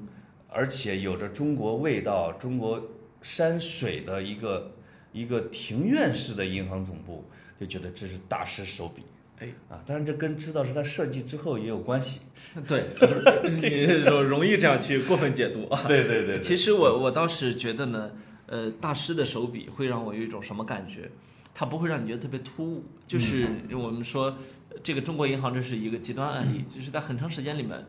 [0.49, 2.83] 而且有着中国味道、中国
[3.21, 4.75] 山水的一个
[5.12, 7.25] 一个庭院式的银行总部，
[7.61, 9.03] 就觉得这是大师手笔。
[9.40, 12.20] 哎，啊，当然这跟知道是他设计之后也有关系。
[12.66, 12.85] 对，
[13.61, 15.85] 你容 容易这样去过分解读啊。
[15.87, 18.11] 对对对其实我我倒是觉得呢，
[18.46, 21.11] 呃，大师的手笔会让我有一种什么感觉？
[21.55, 24.27] 它不会让你觉得特别突兀，就是我们说
[24.70, 27.85] 呃这个中国银行这是一个极端案例，就是在很长时间里面，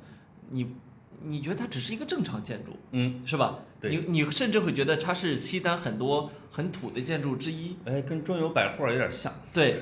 [0.50, 0.68] 你
[1.24, 3.60] 你觉得它只是一个正常建筑，嗯，是吧？
[3.80, 9.32] 对你你甚至会觉得它是西单很多很土的建筑之一，哎，跟中友百货有点像。
[9.54, 9.76] 对，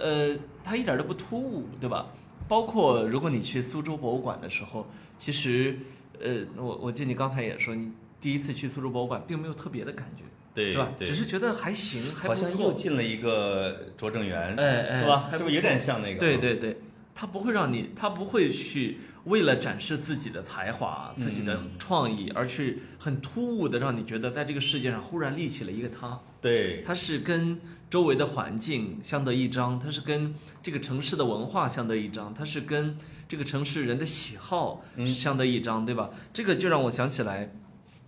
[0.00, 0.34] 呃，
[0.66, 2.06] 它一点都不突兀，对吧？
[2.48, 5.78] 包括如果你去苏州博物馆的时候，其实，
[6.20, 10.24] 呃，我我记得你刚才也说，你第一次去苏州博物馆并没有特别的感觉，
[10.54, 10.88] 对是吧？
[10.98, 12.72] 对只是觉得还行，还不好像又。
[12.72, 15.28] 进了一个拙政园，哎哎是吧？
[15.30, 16.20] 是不是有点像那个？
[16.20, 16.78] 对对对，
[17.14, 26.20] 它不会让你，它不会去为了展示自己的才华、自己的嗯创意，而去很突兀的让你觉得在这个世界上忽然立起了一个他。
[26.40, 32.96] 对它是跟周围的环境相得益彰，它是跟这个城市的文化相得益彰，它是跟
[33.28, 36.10] 这个城市人的喜好嗯相得益彰，对吧？
[36.32, 37.52] 这个就让我想起来，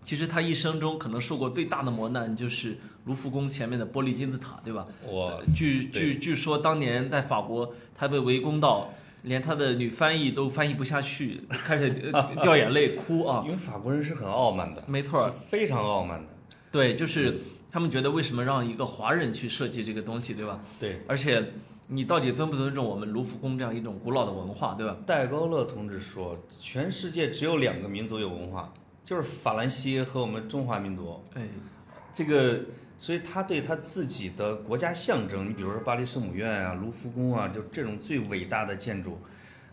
[0.02, 4.86] 其实他一生中可能受过最大的磨难就是卢浮宫前面的玻璃金字塔，对吧？
[5.04, 8.90] 我据据据说当年在法国，他被围攻到。
[9.24, 13.42] 连他的女翻译都翻译不下去，开始呃掉眼泪哭啊！
[13.44, 16.28] 因为法国人是很傲慢的，没错儿，非常傲慢的。
[16.78, 17.40] 对，就是
[17.72, 20.60] 他们觉得为什么让一个华人去设计这个东西，对吧？
[20.78, 21.44] 对，而且
[21.88, 24.96] 你到底尊不尊重我们卢浮宫这样一种古老的文化，对吧？
[25.04, 31.20] 戴高乐同志说，全世界只有两个民族有文化，就是法兰西和我们中华民族。
[31.34, 31.42] 哎，
[32.12, 32.60] 这个，
[32.96, 39.18] 所以他对他自己的国家象征，你比如说巴黎圣母院啊、卢浮宫啊，就这种最伟大的建筑，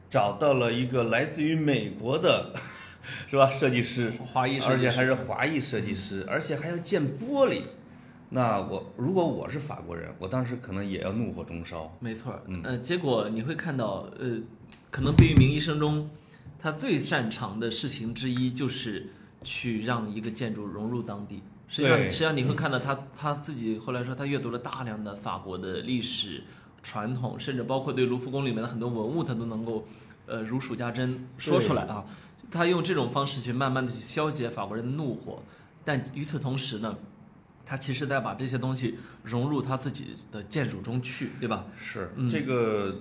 [0.10, 2.52] 找到了一个来自于美国的，
[3.28, 3.50] 是吧？
[3.50, 7.62] 设计师，华裔设计师而且还是华裔设计师，而且还要建玻璃。
[8.30, 11.96] 那我如果我是法国人，我当时可能也要怒火中烧。
[12.00, 14.39] 没错儿，嗯呃，结果你会看到，呃，
[14.89, 16.10] 可能贝聿铭一生中
[16.60, 19.08] 他最擅长的事情之一就是
[19.44, 21.44] 去让一个建筑融入当地。
[21.68, 26.44] 实际上，实际上你会看到他他自己后来说，他阅读了大量的法国的历史
[26.82, 29.86] 传统，甚至包括对卢浮宫里面的很多文物，他都能够
[30.26, 32.04] 呃如数家珍说出来啊。
[32.51, 35.43] 他用这种方式去慢慢的去消解法国人的怒火，
[35.84, 36.97] 但与此同时呢，
[37.65, 41.65] 他其实在把这些东西融入他自己的建筑中去，对吧？
[41.77, 42.95] 是、嗯这个，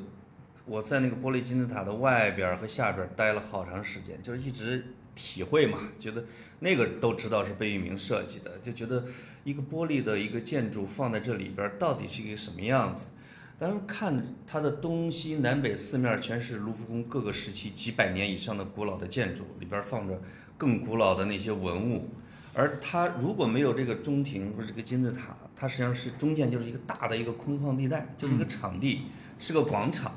[0.65, 6.25] 我在那个玻璃金字塔的外边儿和下边儿待了好长时间，就是一直体会嘛，觉得
[6.61, 9.05] 那个都知道是贝聿铭设计的，就觉得
[9.45, 13.11] 一个玻璃的一个建筑放在这里边儿到底是一个什么样子。
[13.59, 20.21] 当然看它的东西南北四面全是卢浮宫各个时期几百年以上的古老的建筑，里边放着
[20.59, 22.09] 更古老的那些文物。
[22.53, 29.03] 而它如果没有这个中庭或者这个金字塔，它实际上是中间就是一个大的一个空旷地带，就是一个场地，
[29.39, 30.13] 是个广场。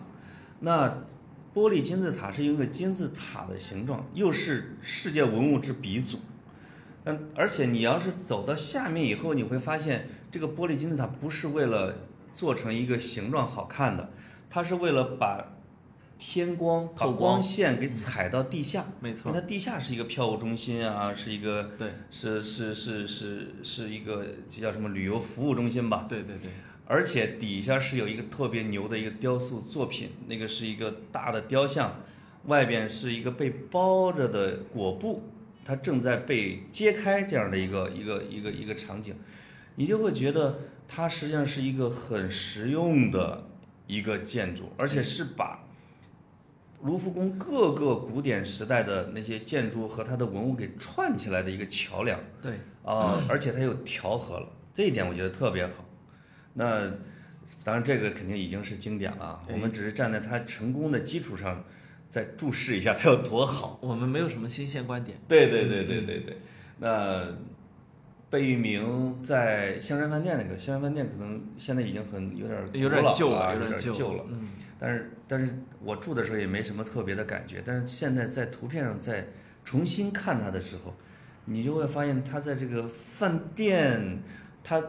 [0.60, 0.88] 那
[1.54, 6.20] 玻璃金字塔是一个金字塔的形状，又是世界文物之鼻祖。
[7.06, 11.96] 嗯，而且你要是走到下面以后，你会发现这个玻璃金字塔不是为了
[12.38, 14.12] 做成一个形状好看的，
[14.48, 15.58] 它是为了把
[16.20, 18.86] 天光、透光光线给踩到地下。
[19.00, 26.06] 没错它地下是一个票务中心啊，是一个对是是是是是一个这叫什么旅游服务中心吧？
[26.08, 26.52] 对对对，
[26.86, 32.04] 而且底下是有一个特别牛的一个雕塑作品，那个是一个大的雕像，
[32.46, 35.24] 外边是一个被包着的裹布，
[35.66, 39.16] 它正在被揭开这样的一个一个一个一个场景，
[39.74, 43.48] 你就会觉得它实际上是一个很实用的
[43.86, 45.64] 一个建筑，而且是把
[46.84, 52.20] 卢浮宫各个古典时代的那些建筑和它的文物给串起来的一个桥梁。
[52.42, 55.86] 对，啊，而且它又调和了，这一点我觉得特别好。
[56.54, 56.92] 那
[57.64, 61.64] 当然，这个肯定已经是经典了我们只是站在它成功的基础上，
[62.10, 63.80] 再注视一下它有多好。
[63.82, 65.18] 我们没有什么新鲜观点。
[65.28, 66.38] 对对对对对对，
[66.80, 67.26] 那
[68.30, 74.26] 贝聿铭在香山饭店那个香山饭店，可能现在已经很有点儿有点旧了，有有点旧旧了。
[74.30, 79.28] 嗯，但是但是我住的时候也没什么特别的感觉，但是现在在图片上再
[79.64, 80.94] 重新看它的时候，
[81.46, 84.20] 你就会发现它在这个饭店，
[84.64, 84.84] 它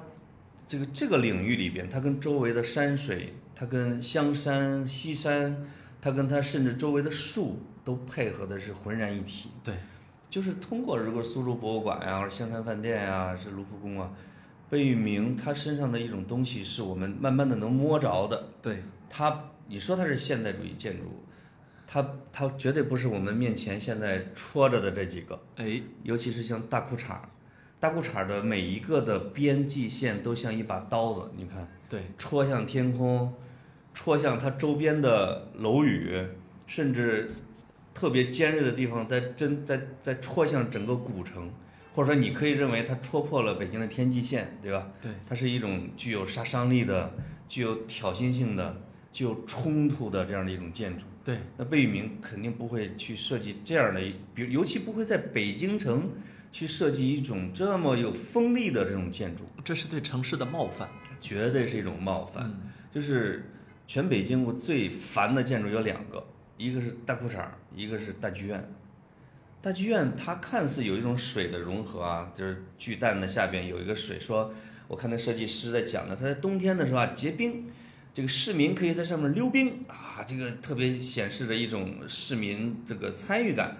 [0.66, 5.64] 这个这个领域里边，它跟周围的山水，它跟香山、西山，
[6.00, 9.50] 它跟它甚至周围的树都配合的是浑然一体。
[9.62, 9.76] 对，
[10.30, 14.10] 就是通过如果苏州博物馆呀、或者香山饭店呀、是卢浮宫啊，
[14.68, 18.44] 贝聿铭他身上的一种东西是我们慢慢的能摸着的。
[18.60, 21.04] 对，他，你说他是现代主义建筑，
[21.86, 27.22] 他他绝对不是我们面前现在戳着的这几个，哎，尤其是像大裤衩儿，
[27.80, 33.32] 大裤衩儿的每一个的边际线都像一把刀子，你看，对，戳向天空，
[33.94, 36.26] 戳向它周边的楼宇，
[36.66, 37.30] 甚至
[37.98, 41.50] 特别尖锐的地方，在针在在戳向整个古城，
[41.92, 44.88] 或者说你可以认为它戳破了北京的天际线，对吧？
[45.02, 47.12] 对，它是一种具有杀伤力的、
[47.48, 48.80] 具有挑衅性的、
[49.12, 51.06] 具有冲突的这样的一种建筑。
[51.24, 56.08] 对，那贝聿铭肯定不会去设计这样的一，比如尤其不会在北京城
[56.52, 60.88] 去设计一种这么有锋利的这种建筑，这是对城市的冒犯。
[61.20, 62.44] 绝对是一种冒犯。
[62.44, 63.50] 嗯就是
[63.88, 66.24] 全北京我最烦的建筑有两个，
[66.58, 68.68] 一个是大裤衩，一个是大剧院。
[69.62, 74.52] 大剧院它看似有一种水的融合啊，就是巨蛋的下边有一个水，说
[74.86, 77.66] 我看那设计师在讲的，他在冬天的时候啊结冰，
[78.12, 83.78] 这个市民可以在上面溜冰啊，这个特别显示着一种市民这个参与感。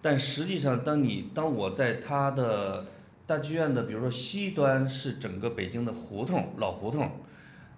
[0.00, 2.86] 但实际上，当你当我在它的
[3.26, 7.10] 大剧院的，比如说西端是整个北京的胡同老胡同，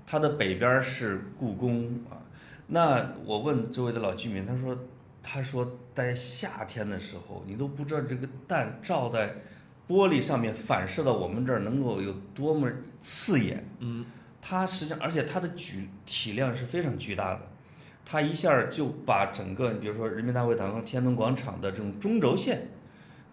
[0.06, 2.20] 它的北边是故宫啊。
[2.72, 4.78] 那我问周围的老居民，他说
[5.22, 9.35] 他说在夏天的时候，你都不知道这个蛋照在
[9.88, 13.66] 玻璃上面反射到我们这儿能够有多么刺眼。
[13.80, 14.06] 嗯，
[14.40, 17.40] 它实际上，而且它的举体量是非常巨大的，
[18.04, 22.68] 它一下就把整个，比如说人民大会堂和天安门广场的这种中轴线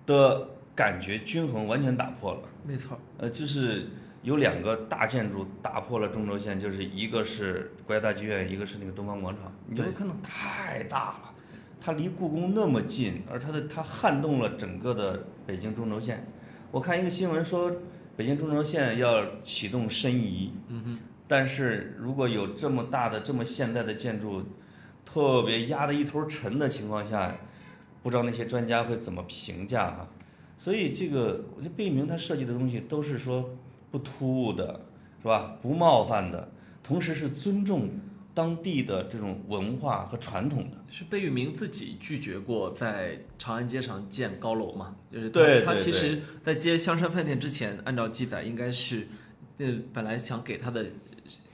[0.08, 2.40] 的感觉均衡完全打破了。
[2.66, 3.00] 没错。
[3.20, 3.88] 呃，就是
[4.28, 9.50] 有两个大建筑打破了中轴线，就是一个是国家大剧院，一个是那个东方广场。
[9.66, 11.34] 你就会对看到太大了，
[11.80, 16.28] 它离故宫那么近，而它的它撼动了整个的北京中轴线。
[16.72, 17.72] 我看一个新闻说，
[18.18, 20.52] 北京中轴线要启动申遗。
[20.68, 21.00] 嗯哼。
[21.26, 24.44] 但是如果有这么大的、这么现代的建筑，
[25.06, 27.34] 特别压得一头沉的情况下，
[28.04, 30.10] 不知道那些专家会怎么评价哈、
[30.58, 33.50] 所以这个，我觉得贝聿铭他设计的东西都是说
[33.92, 34.82] 不突兀的，
[35.22, 35.58] 是吧？
[35.62, 36.52] 不冒犯的，
[36.84, 37.90] 同时是尊重
[38.34, 40.78] 当地的这种文化和传统的。
[40.90, 44.96] 是贝聿铭自己拒绝过在长安街上建高楼嘛？
[45.12, 49.08] 就是他对他其实，在接香山饭店之前，按照记载应该是，
[49.58, 50.86] 呃，本来想给他的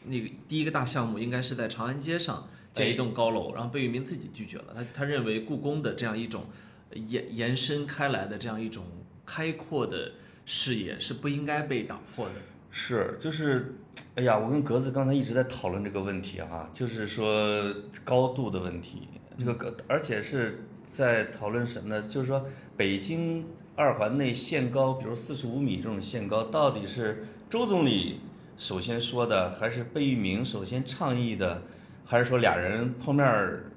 [0.05, 4.73] 那个第一个大项目应该是在长安街上建一栋高楼，然后贝聿铭自己拒绝了。
[4.75, 6.45] 他他认为故宫的这样一种
[6.93, 8.83] 延延伸开来的这样一种
[9.25, 10.11] 开阔的
[10.45, 12.33] 视野是不应该被打破的。
[12.75, 13.75] 是，就是，
[14.15, 17.71] 哎呀，我跟格子刚才一直在讨论这个问题哈、就是说
[18.03, 22.07] 高度的问题，这个高，而且是在讨论什么呢？
[22.09, 28.21] 就是说北京二环内限高，比如四十五米这种限高，到底是周总理
[28.57, 31.61] 首先说的，还是贝聿铭首先倡议的，
[32.03, 33.25] 还是说俩人碰面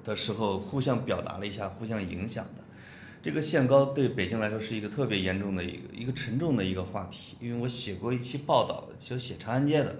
[0.03, 2.63] 的时候互相表达了一下，互相影响的？
[3.21, 9.93] 这个限高对北京来说是一个特别严重的一个一个沉重的一个话题，因为我写过一期报道，就写长安街的，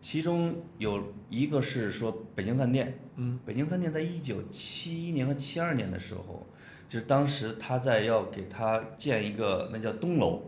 [0.00, 6.46] 其中有一个是说北京饭店，嗯，北京饭店在一九七一年和七二年的时候，
[6.88, 10.42] 就是当时他在要给他建一个那叫东楼，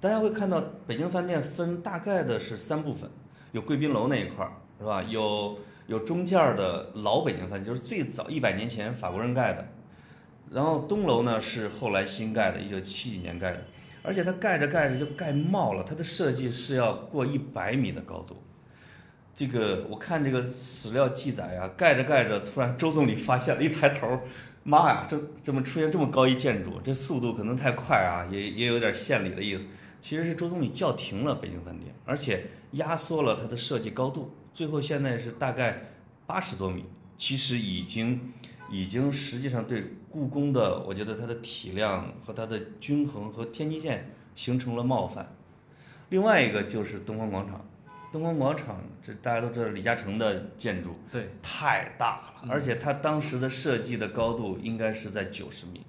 [0.00, 3.08] 大家会看到北京饭店分大概的是三部分，
[3.52, 5.02] 有贵宾楼那一块儿是吧？
[5.04, 9.66] 有有中间儿的老北京饭店，就是最早一百年前法国人盖的。
[10.50, 13.64] 然后东楼呢是后来新盖的，一九七几年盖的，
[14.02, 18.36] 而且它盖着盖着就盖冒了，它的设计是要过一百米的高度。
[19.34, 24.20] 这个我看这个史料记载啊，盖着盖着，突然周总理发现了，一抬头，
[24.64, 26.80] 妈呀，这怎么出现这么高一建筑？
[26.82, 29.68] 这速度可能太快啊，也也有点献礼的意思。
[30.00, 35.90] 其实是周总理叫停了北京饭店，而且压缩了它的设计高度，最后现在是大概
[36.26, 36.84] 八十多米，
[37.16, 38.32] 其实已经
[38.70, 45.34] 已经实际上对故宫的，我觉得它的体量和它的均衡和天际线形成了冒犯。
[46.10, 47.64] 另外一个就是东方广场，
[48.10, 55.82] 东方广场这大家都知道李嘉诚的建筑对，太大了，而且它当时的设计的高度应该是在九十米。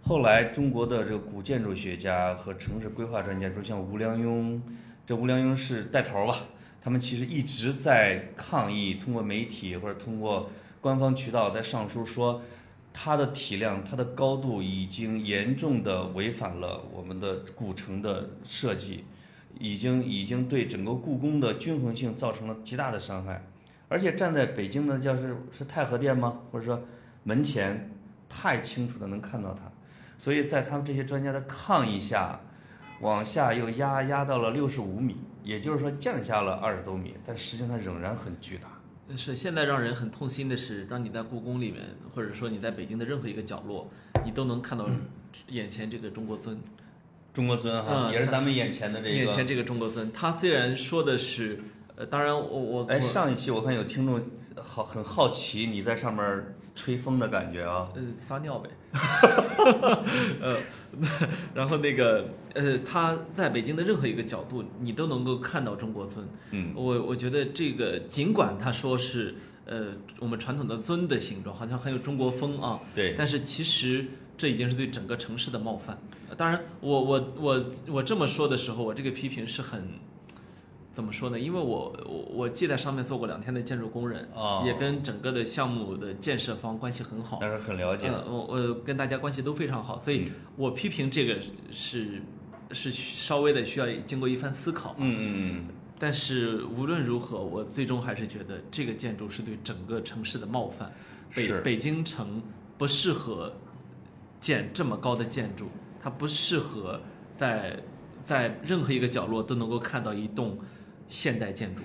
[0.00, 4.60] 后来中国的这个古建筑学家和城市规划专家，比如像吴良镛，
[5.06, 6.38] 这吴良镛是带头吧，
[6.80, 10.50] 他们其实一直在抗议，通过媒体或者通过
[10.82, 12.42] 官方渠道在上书说，
[12.92, 19.04] 它的体量、它的高度已经严重的违反了我们的古城的设计，
[19.60, 23.46] 已经已经对整个故宫的均衡性造成了极大的伤害。
[23.88, 26.40] 而且站在北京的，叫是是太和殿吗？
[26.50, 26.82] 或者说
[27.22, 27.88] 门前，
[28.28, 29.70] 太清楚的能看到它。
[30.18, 32.40] 所以在他们这些专家的抗议下，
[33.00, 38.81] 往下又压压到了六十五米，也就是说降下了二十多米，但实际上它仍然很巨大。
[39.16, 41.82] 是现在让人很痛心的是，当你在故宫里面，
[42.14, 43.90] 或者说你在北京的任何一个角落，
[44.24, 44.88] 你都能看到
[45.48, 46.58] 眼前这个中国尊，
[47.34, 51.60] 中国尊哈，嗯也是咱们眼前的这个，眼前这个中国尊，他虽然说的是
[51.94, 54.20] 呃，当然我我哎，上一期我看有听众
[54.56, 57.88] 好很好奇你在上面吹风的感觉啊。
[57.94, 58.70] 呃撒尿呗，
[60.40, 60.56] 呃，
[61.54, 66.26] 然后那个呃，他在北京的任何一个角度，你都能够看到中国尊。
[66.52, 69.34] 嗯，我我觉得这个尽管他说是
[69.66, 69.88] 呃
[70.18, 74.06] 我们传统的尊的形状，好像很有中国风啊，对，但是其实
[74.38, 75.98] 这已经是对整个城市的冒犯。
[76.30, 79.86] 呃当然，我我我我这么说的时候，我这个批评是很
[80.92, 81.40] 怎么说呢？
[81.40, 87.38] 因为我我我既在上面做过两天的建筑工人，哦也跟整个的项目的建设方关系很好。
[87.40, 88.08] 但是很了解。
[88.08, 91.38] 呃，我我跟大家关系都非常好，所以嗯我批评这个
[91.70, 92.20] 是
[92.72, 94.94] 是稍微的需要经过一番思考。
[94.98, 95.64] 嗯嗯嗯，
[95.98, 100.92] 但是无论如何，我最终还是觉得这个建筑是对整个城市的冒犯。
[101.34, 102.42] 北北京城
[102.76, 103.50] 不适合
[104.38, 105.68] 建这么高的建筑，
[106.02, 107.00] 它不适合
[107.32, 107.82] 在
[108.22, 110.58] 在任何一个角落都能够看到一栋
[111.08, 111.82] 现代建筑。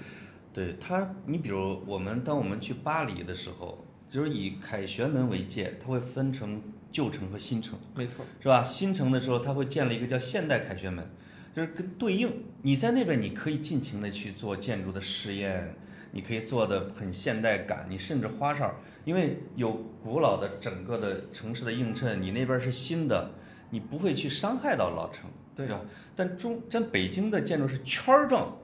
[0.54, 6.62] 对它，你比如我们当我们去巴黎的时候，就是以凯旋门为界，它会分成
[6.92, 7.78] 旧城和新城。
[7.96, 8.64] 没错，是吧？
[8.64, 11.08] 新城的时候，它会建了一个叫现代凯旋门，
[11.54, 12.44] 就是跟对应。
[12.64, 15.76] 你在那边，你可以尽情的去做建筑的实验，
[16.12, 18.74] 你可以做的很现代感，你甚至花哨，
[19.06, 23.32] 因为有古老的整个的城市的映衬，你那边是新的，
[23.70, 25.82] 你不会去伤害到老城，对吧？
[26.16, 28.58] 但中咱北京的建筑是圈儿状，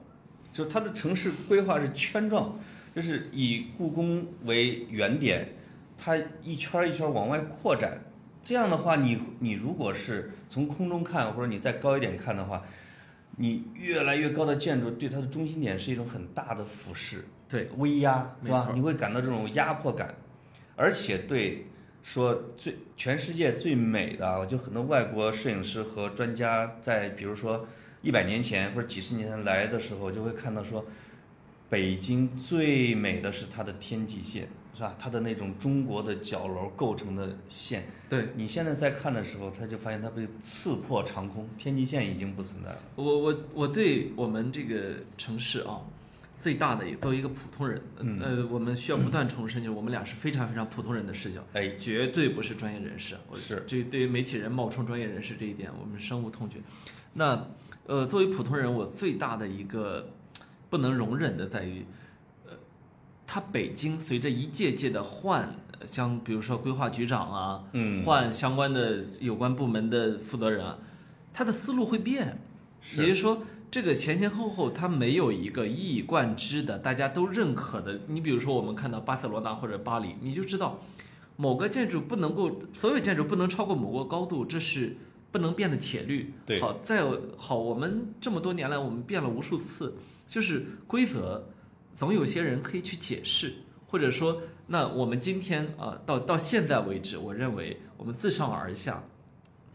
[0.54, 2.56] 就它的城市规划是圈状，
[2.94, 5.48] 就是以故宫为原点，
[5.98, 8.00] 它一圈儿一圈儿往外扩展。
[8.40, 12.62] 这样的话，你你如果是从空中看，或者你再高一点看的话，
[13.36, 18.70] 你越来越高的建筑对它的中心点是一种很大的俯视、对，威压，是吧？
[18.74, 20.14] 你会感到这种压迫感，
[20.76, 21.66] 而且对
[22.04, 27.66] 说最全世界最美的啊，就很多外国摄影师和专家在比如说
[28.04, 30.84] 一百年前或者几十年前来的时候，就会看到说，
[31.70, 34.94] 北京最美的是它的天际线，是吧？
[34.98, 37.86] 它的那种中国的角楼构成的线。
[38.06, 42.78] 对你现在在看的时候，他就发现它被刺破长空，天际线已经不存在了。
[42.94, 45.80] 我我我对我们这个城市啊，
[46.44, 53.16] 最大的作为一个普通人，嗯呃，我们需要不断重申，就是我们俩是非常非常普通人的视角，哎，绝对不是专业人士。
[53.30, 56.58] 我是这对于媒体人冒充专业人士这一点，我们深恶痛绝。
[57.14, 57.48] 那
[57.86, 60.10] 呃，作为普通人，我最大的一个
[60.68, 61.86] 不能容忍的在于，
[62.44, 62.52] 呃，
[63.26, 65.48] 他北京随着一届届的换，
[65.80, 70.78] 呃像比如说规划局长啊，嗯，换相关的有关部门的负责人啊，
[71.32, 72.38] 他的思路会变，
[72.98, 73.42] 也就是说，
[73.74, 78.02] 这个前前后后它没有一个一以贯之的大家都认可的。
[78.06, 80.78] 你比如说，我们看到巴塞罗那或者巴黎，你就知道
[81.34, 84.96] 某个建筑不能够，所有建筑不能超过某个高度，这是
[85.32, 86.32] 不能变的铁律。
[86.46, 87.02] 对好，再
[87.36, 89.96] 好，我们这么多年来我们变了无数次，
[90.28, 91.42] 就是规则，
[91.96, 93.54] 总有些人可以去解释。
[93.88, 99.02] 或者说，那我们今天啊、到到现在为止，我认为我们自上而下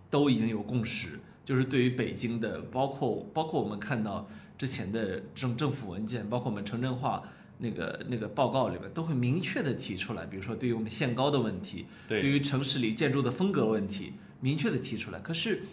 [0.09, 1.19] 都已经有共识，
[1.49, 7.23] 就是对于北京的，包括包括我们看到之前的政政府文件，包括我们城镇化
[7.57, 15.17] 那个那个报告里面，都会明确的提出来，比如说对于我们限高的问题，对于城市里建筑的风格问题，明确的提出来。
[15.21, 15.63] 可是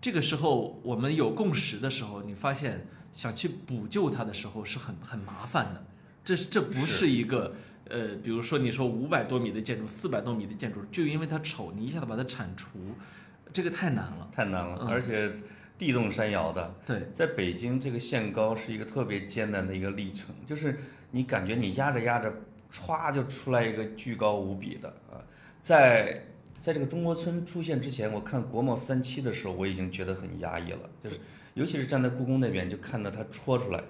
[0.00, 5.84] 这个时候我们有共识的时候，你发现想去补救它的时候是很很麻烦的，
[6.24, 7.56] 这是这不是一个。
[7.90, 12.78] 呃，比如说你说五百多米的建筑，四百多米的建筑，就因为它丑，你一下子把它铲除，
[13.58, 14.30] 这个太难了。
[14.32, 15.32] 太难了，嗯而且
[15.76, 16.72] 地动山摇的。
[16.86, 20.78] 对，在北京，这个限高是一个特别艰难的一个历程，就是
[21.10, 22.32] 你感觉你压着压着，
[22.72, 25.18] 歘就出来一个巨高无比的啊！
[25.60, 26.24] 在
[26.60, 31.18] 在这个中国村出现之前，我看国贸三期的时候，我已经觉得很压抑了，就是
[31.54, 33.82] 尤其是站在故宫那边，就看着它戳出来。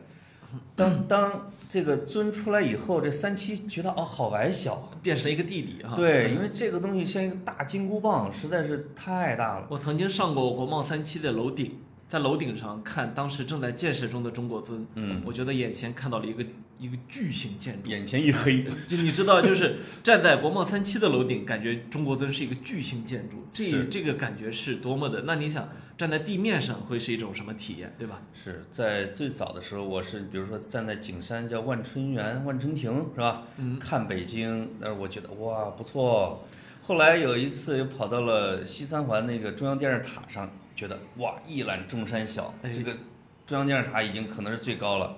[0.75, 5.95] 当当这个尊出来以后，这三七觉得哦好矮小，变成了一个弟弟哈。
[5.95, 9.67] 对，因为这个东西像一个大金箍棒，实在是太大了。
[9.69, 11.79] 我曾经上过国贸三期的楼顶，
[12.09, 16.45] 在楼顶上看当时正在建设中的中国尊，嗯，我觉得眼前看到了一个
[16.79, 17.91] 一个巨型建筑。
[17.91, 25.25] 眼前一黑，就你知道，就是站在国贸三期的楼顶，感觉中国尊是一个巨型建筑，这这个感觉是多么的。
[25.27, 28.23] 那你想站在地面上会是一种什么体验，对吧？
[28.33, 33.43] 是在最早的时候，我是比如说站在景山叫万春园、万春亭是吧？
[33.59, 36.47] 嗯，看北京，那我觉得哇不错。
[36.81, 42.97] 后来有一次又跑到了西三环那个中央电视塔上，觉得哇一览众山小，哎这个
[43.45, 45.16] 中央电视塔已经可能是最高了。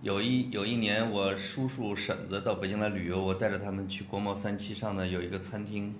[0.00, 5.92] 有一有一年，我叔叔婶子到北京来旅游，我带着他们去国贸三期上的有一个餐厅，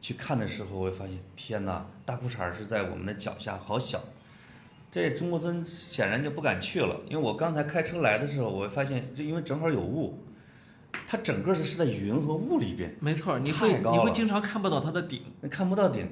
[0.00, 4.00] 去看的时候，我会发现天哪，大裤衩是在我们的脚下，好小。
[4.92, 10.22] 这中国尊显然就不敢去了，因为我刚才开车来的时候，我发现就因为正好有雾，
[11.04, 15.20] 它整个是是在云和雾里边，没错，你会你会经常看不到它的顶。
[15.50, 16.08] 看不到顶。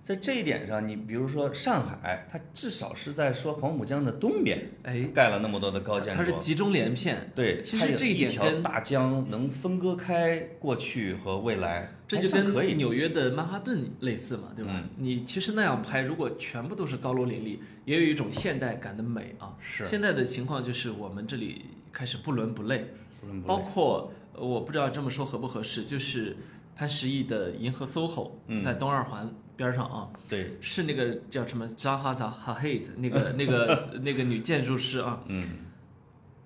[0.00, 12.28] 在这一点上，你比如说上海，它至少是在说黄浦江的东边哎，盖了那么多的高建筑，它是集中连片，对，其实这一点跟大江能分割开过去和未来，这就。
[12.30, 14.72] 跟纽约的曼哈顿类似嘛，对吧？
[14.74, 19.56] 嗯你其实那样拍，如果全部都是高楼林立，也有一种现代感的美啊。
[19.60, 22.86] 是现在的情况就是我们这里开始不伦不类，包
[23.20, 26.36] 不伦不类包括呃我不知道这么说合不合适，就是
[26.78, 28.62] 潘石屹的银河 SOHO，、嗯。
[28.62, 35.44] 在东二环边上啊，对，是那个叫什么扎哈扎哈黑的那个 那个那个女建筑师啊，嗯。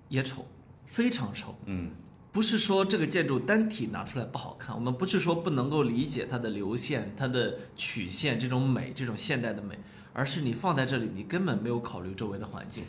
[0.09, 0.47] 也丑，
[0.87, 1.55] 非常丑。
[1.65, 1.91] 嗯。
[2.31, 9.77] 不是说这个建筑单体拿出来不好看，我们不是说不能够理解它的流线、它的曲线这种美，这种现代的美，
[10.13, 12.85] 而是你放在这里，你根本没有考虑周围的环境。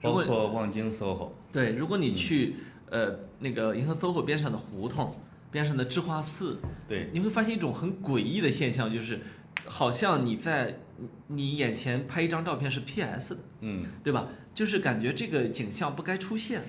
[0.00, 2.56] 包括望京 SOHO，对，如果你去
[2.90, 5.12] 呃那个银河 SOHO 边上的胡同，
[5.56, 9.20] 边上的智化寺，对，你会发现一种很诡异的现象，就是
[9.64, 10.80] 好像你在
[11.28, 14.28] 你眼前拍一张照片是 PS 的，嗯，对吧？
[14.52, 16.60] 就是感觉这个景象不该出现。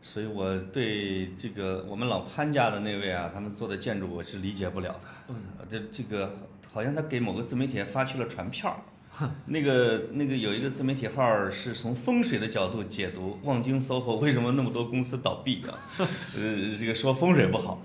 [0.00, 5.08] 所以我对这个我们老潘家的那位啊，他们做的建筑我是理解不了的。
[5.30, 6.32] 嗯呃，这这个
[6.72, 8.80] 好像他给某个自媒体发去了传票，
[9.46, 15.74] 那个那个有一个自媒体号是从风水的角度解读望京 SOHO 为什么那么多公司倒闭啊？
[16.38, 17.82] 呃，这个说风水不好，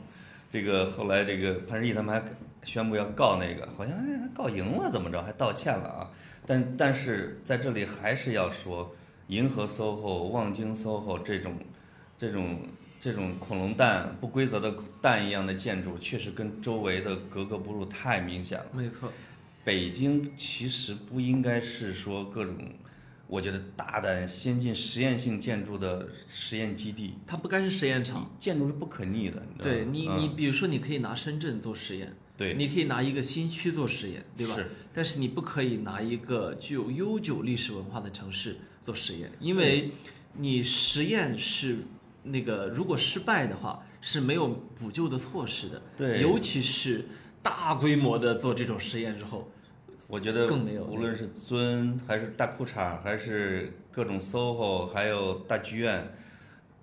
[0.49, 2.27] 这个后来这个潘石屹他们还
[2.63, 6.09] 宣布要告那个，好像哎还告赢了怎么着，还道歉了啊。
[6.45, 8.95] 但但是在这里还是要说，
[9.27, 11.53] 银河 SOHO、望京 SOHO 这种
[12.17, 12.61] 这种
[12.99, 18.65] 这种恐龙蛋不规则的蛋一样的建筑，确实跟周围的格格不入太明显了。
[18.73, 19.11] 没错，
[19.63, 22.55] 北京其实不应该是说各种，
[23.29, 28.35] 我觉得大胆先进实验性建筑的实验基地，它不该是实验场。
[28.39, 29.43] 建筑是不可逆的。
[29.61, 34.55] 对你，嗯你比如说，你可以拿深圳做实验，对你可以拿一个新区做实验，对吧？
[34.55, 39.91] 是但是你不可以拿一个具有悠久历史文化的城市做实验，因为
[40.33, 41.77] 你实验是
[42.23, 45.79] 那个如果失败的话是没有补救的措施的。
[45.95, 47.07] 对尤其是
[47.43, 49.51] 大规模的做这种实验之后，
[50.09, 56.11] 我觉得更没有无论是尊还是大裤衩，还是各种 SOHO，还有大剧院，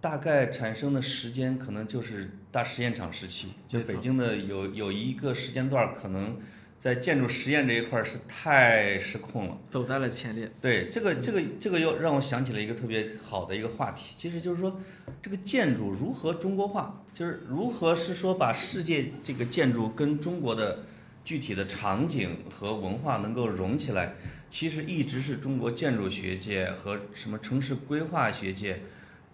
[0.00, 3.48] 大概产生的时间可能就是大实验场时期。
[3.66, 6.36] 就北京的有有一个时间段，可能
[6.78, 9.58] 在建筑实验这一块儿是太失控了。
[9.68, 10.48] 走在了前列。
[10.60, 14.80] 对，这个这个这个又让我想起了一个特别好的一个话题，其实就是说，
[15.20, 20.84] 这个建筑如何中国化，就是如何是说把世界这个建筑跟中国的
[21.26, 24.14] 具体的场景和文化能够融起来，
[24.48, 28.80] 其实一直是中国建筑学界和什么城市规划学界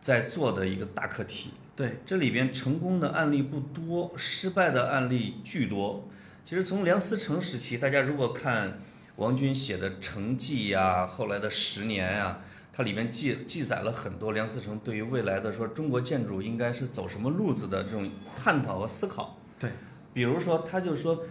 [0.01, 1.51] 在做的一个大课题。
[1.77, 6.09] 对，这里边成功的案例不多，失败的案例巨多。
[6.47, 8.79] 其实从梁思成时期，大家如果看
[9.17, 12.39] 王军写的《成绩》呀，后来的《十年》呀，
[12.73, 19.37] 它里面记记载了很多梁思成对于未来的说中国建筑应该是走什么路子的这种探讨和思考。
[19.59, 19.71] 对，
[20.15, 21.23] 比如说，他就说，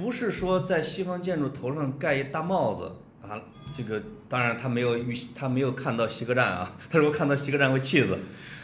[0.00, 2.96] 不是说在西方建筑头上盖一大帽子
[3.26, 3.40] 啊，
[3.72, 8.16] 这个当然他没有预他没有看到西客站啊， 他如果看到西客站会气死。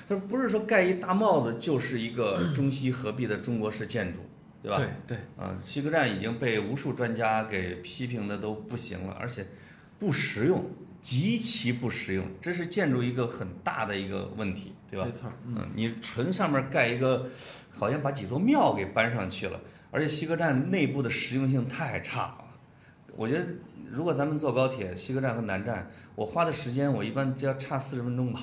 [0.07, 4.19] 他说不是说盖一大帽子就是一个中西合璧的中国式建筑，
[4.63, 4.77] 对吧？
[4.77, 9.47] 对对，啊，西客站已经被无数专家给批评的都不行了，而且
[9.99, 10.63] 不实用，
[11.01, 15.13] 极其不实用，这是建筑一个很大的一个问题，对吧没？
[15.13, 17.27] 错，嗯，嗯，你纯上面盖一个，
[17.71, 19.59] 好像把几座庙给搬上去了，
[19.95, 22.45] 而且西客站内部的实用性太差了。
[23.15, 23.47] 我觉得
[23.93, 28.41] 如果咱们坐高铁，西客站和南站，我花的时间我一般就要差四十分钟吧。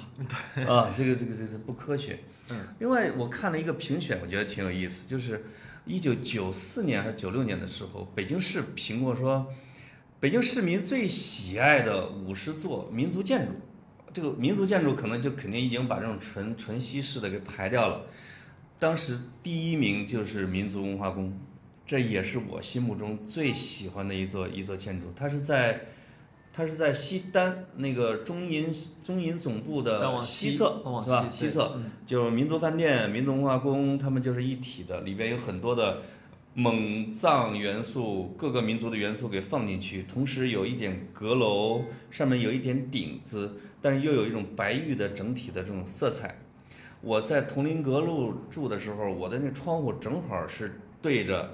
[0.66, 2.20] 啊，这个这个这个不科学。
[2.52, 2.58] 嗯。
[2.80, 5.44] 另外，我看了一个评选，我觉得挺有意思，就是
[5.86, 9.46] 一九九四年还是九六年的时候，北京市评过说，
[10.22, 13.52] 北京市民最喜爱的五十座民族建筑。
[14.14, 18.06] 这个民族建筑可能就肯定已经把这种纯纯西式的给排掉了。
[18.82, 21.32] 当时第一名就是民族文化宫，
[21.86, 25.06] 这也是我心目中最喜欢的一座一座建筑。
[25.16, 25.82] 它是在，
[26.52, 31.30] 它是在西单那个中银中银总部的西西侧，往是吧？
[31.32, 36.02] 西侧嗯就是民族饭店、民族文化宫，他们就是一体的，里边有很多的
[36.56, 46.36] 蒙藏元素，各个民族的元素给放进去，同时有一点阁楼，上面有一点顶子，但是又有一种白玉的整体的这种色彩。
[47.02, 51.52] 我在铜陵阁路住的时候，我的那窗户正好是对着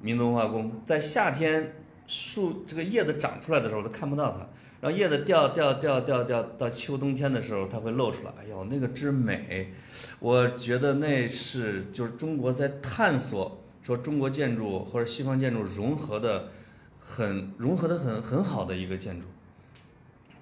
[0.00, 1.76] 民族文化宫，在夏天
[2.06, 4.38] 树这个叶子长出来的时候都看不到它，
[4.80, 8.32] 然后叶子掉掉掉掉掉到秋冬天的时候，它会露出来。
[8.40, 9.72] 哎呦，那个之美，
[10.18, 16.48] 我觉得那是就是中国在探索说中国建筑或者西方建筑融合的
[16.98, 19.26] 很融合的很很好的一个建筑，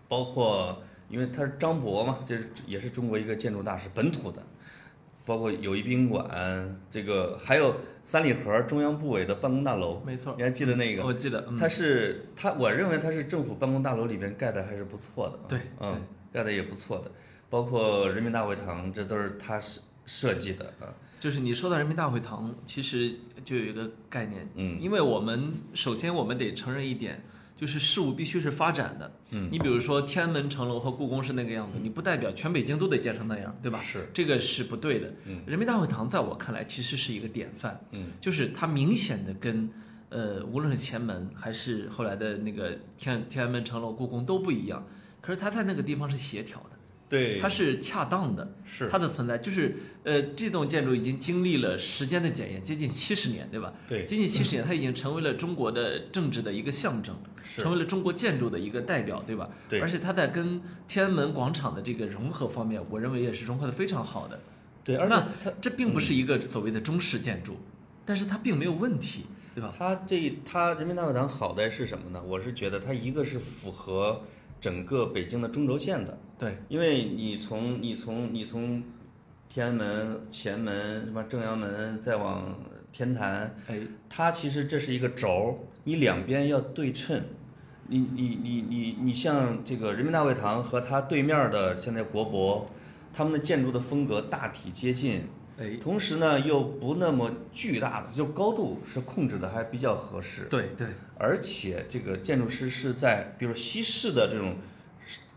[0.09, 4.43] 包括因为他是张博嘛，就是也是中国一个建筑大师，本土的。
[5.27, 11.05] 包括友谊宾馆，这个还有三里河中央部委的办公大楼，没错你还记得那个？
[11.05, 16.03] 我记得，嗯它是他，我认为他是政府办公大楼里边盖的还是不错的，对嗯，
[16.33, 17.13] 盖的也不错的，
[17.49, 20.91] 包括人民大会堂，这都是他设设计的啊，
[21.21, 27.23] 就是你说到人民大会堂，其实就有一个概念，嗯因为我们首先我们得承认一点，
[27.61, 29.13] 就是事物必须是发展的。
[29.33, 33.83] 嗯，你比如说天安门城楼和故宫是那个样子，你不代表全北京都得建成那样，对吧？
[33.83, 35.13] 是，这个是不对的。
[35.27, 39.69] 嗯人民大会堂在我看来其实是一个典范，嗯就是它明显的跟
[40.09, 44.83] 呃无论是前门还是后来的那个天天安门城楼、故宫都不一样，
[45.21, 46.71] 可是它在那个地方是协调的，
[47.11, 48.55] 对，它是恰当的。
[48.65, 53.73] 是它的存在就是，呃，这栋建筑已经经历了时间的检验，接近七十年，对吧？
[53.89, 59.51] 对接近七十年，它已经成为了中国的政治的一个象征，是成为了中国建筑的一个代表，对吧？
[59.69, 64.41] 对而且它在跟天安门广场的这个融合方面，我认为也是融合的非常好的。
[64.85, 67.59] 对，而且那它这并不是一个所谓的中式建筑，
[68.07, 69.75] 但是它并没有问题，对吧？
[69.77, 72.23] 它这它人民大会堂好在是什么呢？
[72.25, 74.23] 我是觉得它一个是符合
[74.61, 78.83] 整个北京的中轴线的，对，因为你从你从你从
[79.49, 82.55] 天安门、前门、什么正阳门，再往
[82.93, 85.55] 天坛，哎，它其实这是一个轴儿，
[85.85, 87.23] 你两边要对称。
[87.93, 92.65] 你你你你你像这个人民大会堂和它对面的现在国博，
[93.13, 95.23] 他们的建筑的风格大体接近，
[95.61, 100.47] 哎，同时呢又不那么巨大的，就高度是控制的还比较合适。
[100.49, 100.87] 对对，
[101.19, 104.57] 而且这个建筑师是在比如西式的这种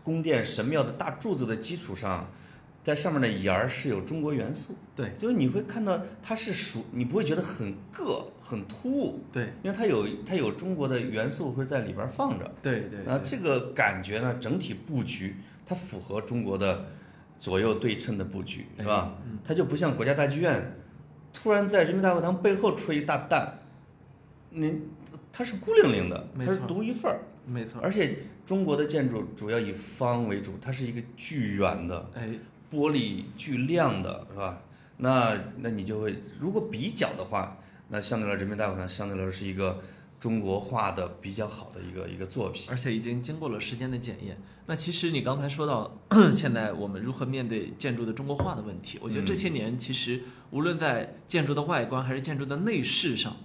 [0.02, 2.30] 宫殿神庙的大柱子的基础上，
[2.82, 5.12] 在上面的檐儿是有中国元素，对。
[5.18, 9.52] 就是你会看到它是属，你不会觉得很硌、很突兀，对。
[9.62, 12.50] 因为它有它有中国的元素会在里边放着。
[12.62, 13.00] 对对。
[13.04, 16.86] 那这个感觉呢，整体布局它符合中国的
[17.38, 19.14] 左右对称的布局，是吧？
[19.26, 20.76] 嗯它就不像国家大剧院，
[21.32, 23.60] 突然在人民大会堂背后出一大蛋，
[24.50, 24.80] 你
[25.32, 27.20] 它是孤零零的，它是独一份儿。
[27.46, 28.16] 没错，而且
[28.46, 32.30] 中国的建筑主要以方为主，它是一个巨圆的，哎，
[32.72, 34.58] 玻璃巨亮的，是吧？
[34.96, 37.58] 那那你就会，如果比较的话，
[37.88, 39.78] 那相对来说人民大会堂相对来说是一个
[40.24, 42.64] 中国化的比较好的一个一个作品。
[42.70, 44.40] 而且已经经过了时间的检验。
[44.64, 45.98] 那其实你刚才说到，
[46.32, 53.36] 现在我们如何面对建筑的中国化的问题，我觉得这些年其实无论在建筑的外观还是建筑的内饰上，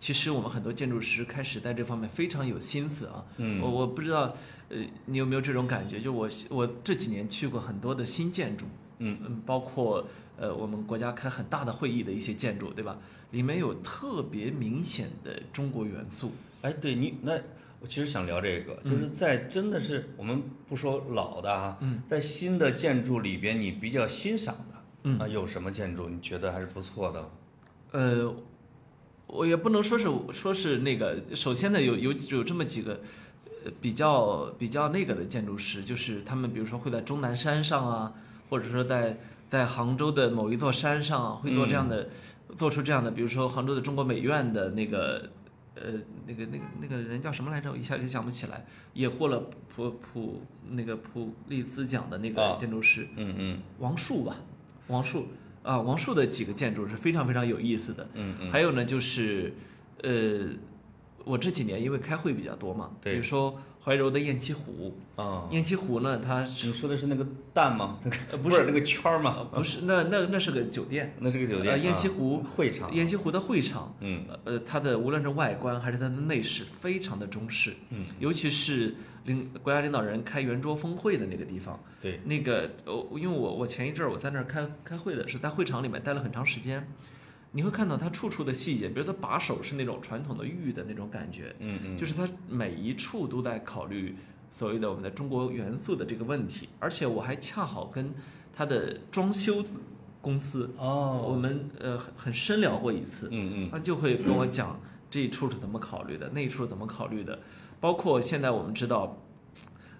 [0.00, 3.24] 其实我们很多建筑师开始在这方面非常有心思啊。
[3.36, 4.34] 嗯我我不知道，
[4.70, 6.00] 呃，你有没有这种感觉？
[6.00, 8.66] 就我我这几年去过很多的新建筑，
[8.98, 10.04] 嗯嗯，包括
[10.38, 12.98] 呃我们国家开很大的会议的一些建筑，对吧？
[13.32, 16.32] 里面有特别明显的中国元素。
[16.62, 17.32] 哎，对你那
[17.80, 24.74] 我其实想聊这个，就是在真的是我们不说老的啊，嗯在新的建筑里边，你比较欣赏的，
[25.04, 27.30] 嗯啊，有什么建筑你觉得还是不错的？
[27.92, 28.34] 呃，
[29.26, 33.00] 我也不能说是说是那个，首先呢，有有有这么几个，
[33.64, 38.14] 呃，比较比较那个的建筑师，就是他们比如说会在终南山上啊，
[38.48, 39.18] 或者说在
[39.48, 42.08] 在杭州的某一座山上啊，会做这样的，
[42.56, 45.30] 做出这样的，比如说杭州的中国美院的那个。
[45.78, 45.92] 呃，
[46.26, 47.70] 那个、那个、那个人叫什么来着？
[47.70, 50.40] 我一下就想不起来，也获了普普
[50.70, 52.56] 那个普利兹奖的那个啊。
[52.58, 53.60] 建筑师，嗯嗯。
[53.78, 54.36] 王树吧，
[54.86, 55.26] 王树。
[55.62, 58.08] 啊，王树的几个建筑是非常非常有意思的。
[58.14, 59.52] 嗯嗯，还有呢，就是，
[60.02, 60.46] 呃，
[61.26, 67.98] 我这几年因为开会比较多嘛，比如说怀柔的雁栖湖，啊，雁栖湖呢，它你说的是那个蛋吗？
[68.04, 69.44] 那个呃不是那个圈儿吗？
[69.52, 71.74] 不是那那那是个酒店，那是个酒店。
[71.74, 72.94] 呃雁栖啊湖会场。
[72.94, 86.86] 雁栖湖的会场，嗯呃，它的无论是外观还是它的内饰，非常的中式，嗯，尤其是领国家领导人开圆桌峰会的那个地方，对，那个呃，因为我我前一阵儿我在那儿开开会的是在会场里面待了很长时间，
[87.56, 94.14] 你会看到它处处的细节，比如它把手是那种传统的玉的那种感觉，嗯嗯，就是它每一处都在考虑
[94.50, 98.12] 所谓的我们的中国元素的这个问题，而且我还恰好跟
[98.54, 99.64] 它的装修
[100.20, 103.70] 公司哦，我哦，们呃很很深聊过一次，嗯嗯。
[103.72, 104.78] 他就会跟我讲
[105.10, 107.38] 这一处是怎么考虑的，那一处怎么考虑的，
[107.80, 109.16] 包括现在我们知道，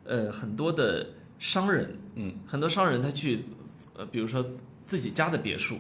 [0.05, 1.07] 呃很多的
[1.39, 2.35] 商人，嗯。
[2.47, 3.41] 很多商人他去，
[3.97, 4.45] 呃比如说
[4.87, 5.79] 自己家的别墅，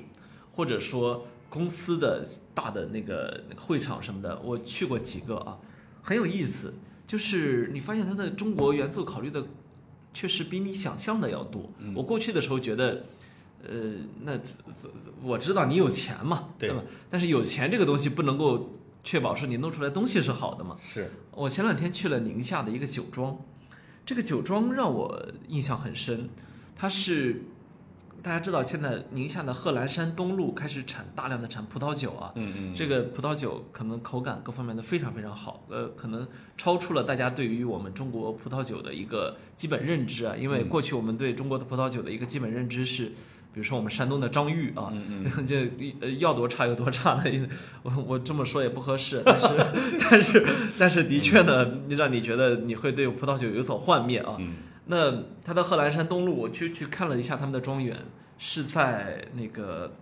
[0.52, 2.22] 或者说公司的
[2.54, 5.58] 大的那个会场什么的，我去过几个啊，
[6.02, 6.74] 很有意思。
[7.06, 9.46] 就是你发现它的中国元素考虑的
[10.12, 11.72] 确实比你想象的要多。
[11.78, 13.04] 嗯我过去的时候觉得，
[13.62, 13.92] 呃，
[14.22, 14.38] 那
[15.22, 16.82] 我知道你有钱嘛，对吧？
[17.08, 20.76] 但是有钱这个东西不能够确保说你弄出来东西是好的嘛。
[20.80, 23.38] 是，我前两天去了宁夏的一个酒庄，
[24.04, 26.28] 这个酒庄让我印象很深，
[26.74, 27.42] 它是
[28.22, 40.34] 大家知道现在宁夏的贺兰山东路开始产大量的产葡萄酒啊，嗯嗯，这个葡萄酒可能口感各方面都非常非常好，呃，可能超出了大家对于我们中国葡萄酒的一个基本认知啊。
[40.36, 47.30] 因为嗯过去我们对中国的葡萄酒的一个基本认知是，比如说我们山东的张裕啊，嗯嗯， 这呃要多差有多差的？
[47.82, 49.46] 我我这么说也不合适，但是
[50.10, 50.46] 但是
[50.78, 54.36] 但是的确呢，让你觉得你会对葡萄酒有所幻灭啊。
[54.38, 54.54] 嗯
[54.86, 58.04] 那他的贺兰山东路，我去去看了一下他们的庄园，
[58.38, 59.96] 是在那个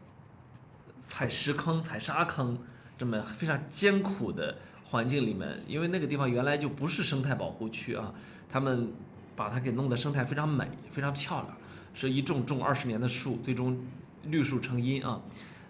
[1.00, 2.58] 采石坑、采沙坑
[2.96, 8.12] 这么非常艰苦的环境里面，因为那个地方原来就不是生态保护区啊，
[8.48, 8.92] 他们
[9.34, 11.56] 把它给弄得生态非常美、非常漂亮，
[11.94, 13.82] 是一种种二十年的树，最终
[14.24, 15.22] 绿树成荫啊。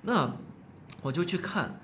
[0.02, 0.34] 那
[1.02, 1.80] 我就去看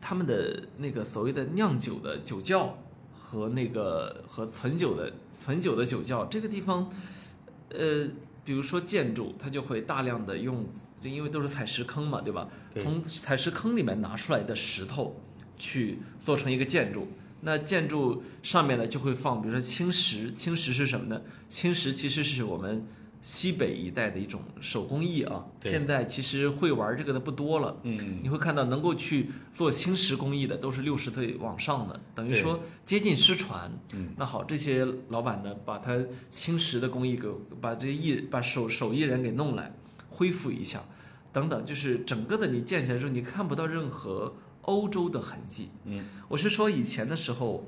[0.00, 2.78] 他们的那个所谓的酿酒的酒窖
[3.34, 6.88] 和那个和存酒的存酒的酒窖，这个地方，
[7.70, 8.08] 呃，
[8.44, 10.64] 比如说建筑，它就会大量的用，
[11.00, 12.48] 就因为都是采石坑嘛，对吧？
[12.72, 15.20] 对从采石坑里面拿出来的石头
[15.58, 17.08] 去做成一个建筑。
[17.40, 21.20] 那建筑上面呢就会放，比如说青石，青石是什么呢？
[21.48, 22.86] 青石其实是我们
[23.24, 25.46] 西北一带的一种手工艺啊。
[25.58, 27.78] 对现在其实会玩这个的不多了。
[27.82, 33.72] 嗯你会看到能够去做青石工艺的都是六十岁往上的，等于说接近失传。
[33.94, 35.98] 嗯，那好，这些老板呢，把他
[36.28, 37.26] 青石的工艺给
[37.62, 39.74] 把这些艺把手手艺人给弄来，
[40.10, 40.84] 恢复一下，
[41.32, 45.70] 等等，就是整个的你建起来之后，你看不到任何欧洲的痕迹。
[45.84, 47.66] 嗯，我是说以前的时候，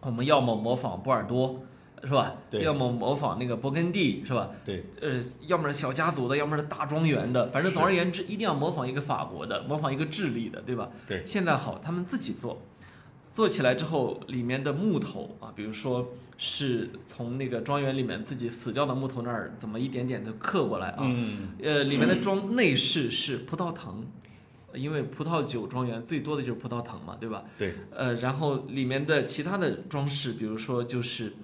[0.00, 1.62] 我们要么模仿波尔多，
[2.04, 2.34] 是吧？
[2.50, 4.50] 对要么模仿那个勃艮第，是吧？
[4.64, 10.90] 对，呃，要么是小家族的，要么是大庄园的，反正总而言之，一定要模仿一个法国的，模仿一个智利的，对吧？
[11.08, 12.62] 对现在好，他们自己做，
[13.32, 20.98] 做起来之后，里面的木头啊，比如说是从那个庄园里面自己死掉的木头那儿，怎么一点点的刻过来啊？
[21.00, 24.04] 嗯呃，里面的装内饰是葡萄藤，
[24.74, 27.44] 因为葡萄酒庄园最多的就是葡萄藤嘛，对吧？
[27.56, 31.34] 对，呃，然后里面的其他的装饰，比如说就是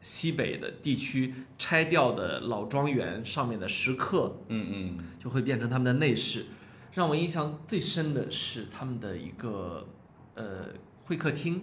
[0.00, 6.46] 西北的地区拆掉的老庄园上面的石刻，嗯嗯就会变成他们的内饰。
[6.94, 9.86] 让我印象最深的是他们的一个
[10.34, 10.66] 呃
[11.04, 11.62] 会客厅，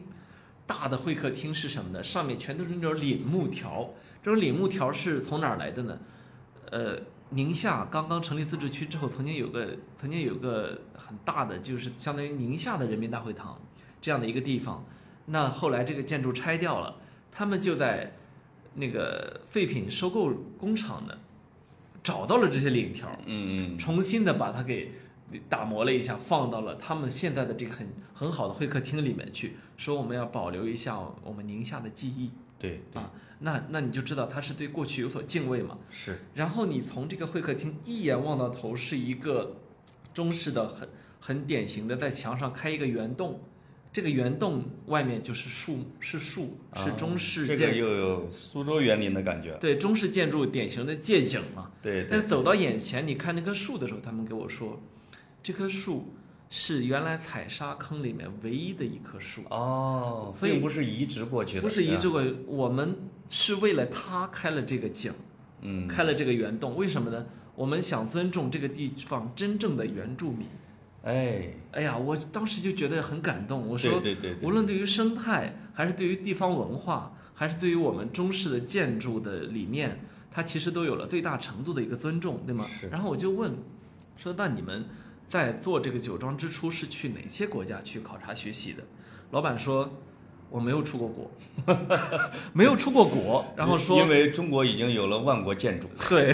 [0.66, 2.04] 大的会客厅是什么呢？
[2.04, 3.90] 上面全都是那种檩木条，
[4.24, 6.00] 这种檩木条是从哪儿来的呢？
[6.72, 6.98] 呃，
[7.30, 13.62] 宁夏刚刚成立自治区之后，曾经有个曾经有个很大的，就是相当于宁夏的人民大会堂
[14.02, 14.86] 这样的一个地方。
[15.26, 16.98] 那后来这个建筑拆掉了，
[17.32, 18.14] 他们就在
[18.76, 21.14] 那个废品收购工厂呢
[22.04, 24.92] 找到了这些领条，嗯嗯，重新的把它给
[25.50, 33.12] 打磨了一下，放到了他们现在的这个很很好的会客厅里面去，说我们要保留一下我们宁夏的记忆对对啊。
[33.40, 35.78] 那那你就知道他是对过去有所敬畏嘛。
[35.90, 39.58] 是，然后你从这个会客厅一眼望到头，是一个
[40.14, 40.88] 中式的很
[41.20, 43.42] 很典型的，在墙上开一个圆洞，
[43.96, 49.54] 这个圆洞外面就是树，是树，是中式啊这建、个又有苏州园林的感觉。
[49.62, 51.72] 对中式建筑典型的借景嘛。
[51.82, 54.82] 对对但是走到眼前，你看那棵树的时候，他们给我说，
[55.41, 56.14] 这棵树
[56.50, 62.98] 是原来采沙坑里面唯一的一棵树，哦，所以不是移植过去的，不是移植吧，过，我们
[63.30, 65.14] 是为了它开了这个景，
[65.62, 67.26] 嗯，开了这个圆洞，为什么呢？
[67.56, 70.46] 我们想尊重这个地方真正的原住民。
[71.06, 73.68] 哎，哎呀，我当时就觉得很感动。
[73.68, 79.99] 我说，对对无论对于生态，还是对于地方文化，还是对于我们中式的建筑的理念，
[80.32, 82.88] 它其实都有了最大程度的一个尊重，对吗是？
[82.88, 83.56] 然后我就问，
[84.18, 84.86] 说那你们
[85.30, 88.84] 在做这个酒庄之初是去哪些国家去考察学习的？
[89.32, 90.01] 老板说。
[90.50, 91.32] 我没有出过国，
[92.54, 96.34] 没有出过国， 然后说因为中国已经有了万国建筑， 对，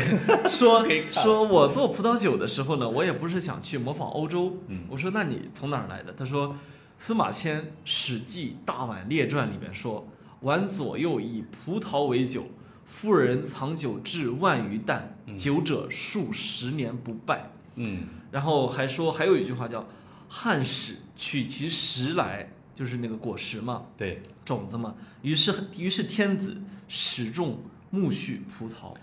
[0.49, 4.57] 说说我做葡萄酒的时候呢，我也不是想去模仿欧洲。
[4.67, 6.13] 嗯我说那你从哪儿来的？
[6.13, 6.55] 他说，
[6.97, 10.07] 司马迁《史记·大宛列传》里面说，
[10.43, 12.43] 宛左右以葡萄为酒，
[12.85, 17.51] 夫人藏酒至万余担，酒者数十年不败。
[17.75, 19.87] 嗯，然后还说还有一句话叫
[20.27, 24.95] “汉使取其实来”，就是那个果实嘛，对，种子嘛。
[25.21, 26.57] 于是于是天子
[26.87, 27.59] 始种
[27.91, 28.93] 苜蓿葡萄。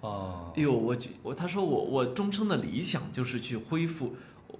[0.00, 4.14] 哦，哎呦，我觉我他说我我终生的理想就是去恢复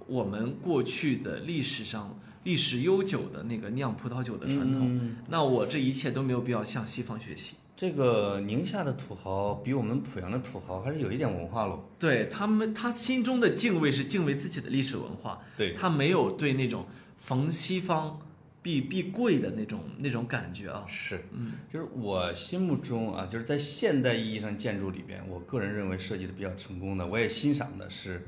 [0.07, 4.81] 我们过去的历史上历史悠久的那个酿葡萄酒的传统。
[4.83, 7.55] 嗯那我这一切都没有必要向西方学习。
[7.77, 11.87] 这个宁夏的土豪比我们濮阳的土豪还是有一点文化喽。
[11.99, 16.87] 对他们，他心中的敬畏是敬畏自己的历史文化，对，他没有对那种
[17.17, 18.19] 逢西方
[18.67, 20.83] 必必贵的那种那种感觉啊。
[20.89, 28.27] 是，嗯，就是我心目中啊，就是在现代意义上建筑里边，我个人认为设计的比较成功的，我也欣赏的是，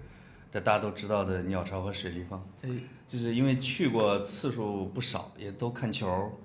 [0.49, 2.41] 这大家都知道的鸟巢和水立方。
[2.61, 2.69] 哎，
[3.05, 6.39] 就是因为去过次数不少，也都看球。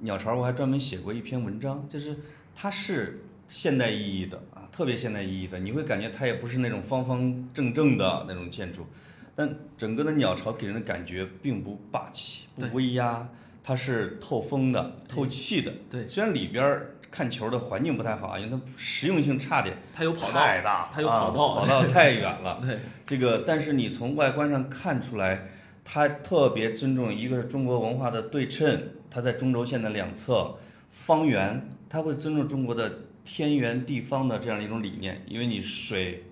[0.00, 2.14] 鸟巢我还专门写过一篇文章，就是
[2.54, 8.86] 它是现代意义的啊，特别现代意义的，你会感觉它也不是那种方方正正的那种建筑，
[9.34, 13.28] 但整个的鸟巢给人的感觉并不霸气、不威压，
[13.62, 15.72] 它是透风的、透气的。
[15.90, 22.60] 对虽然里边儿看球的环境不太好啊，因为它实用性差点，它有跑道，太大，它有啊跑道跑道 太远了。
[22.60, 25.48] 对，这个，但是你从外观上看出来，
[25.84, 30.56] 它特别尊重一个是中国文化的对称，它在中轴线的两侧
[30.90, 35.22] 方圆，它会尊重中国的天圆地方的这样的一种理念。
[35.26, 36.24] 因为你水，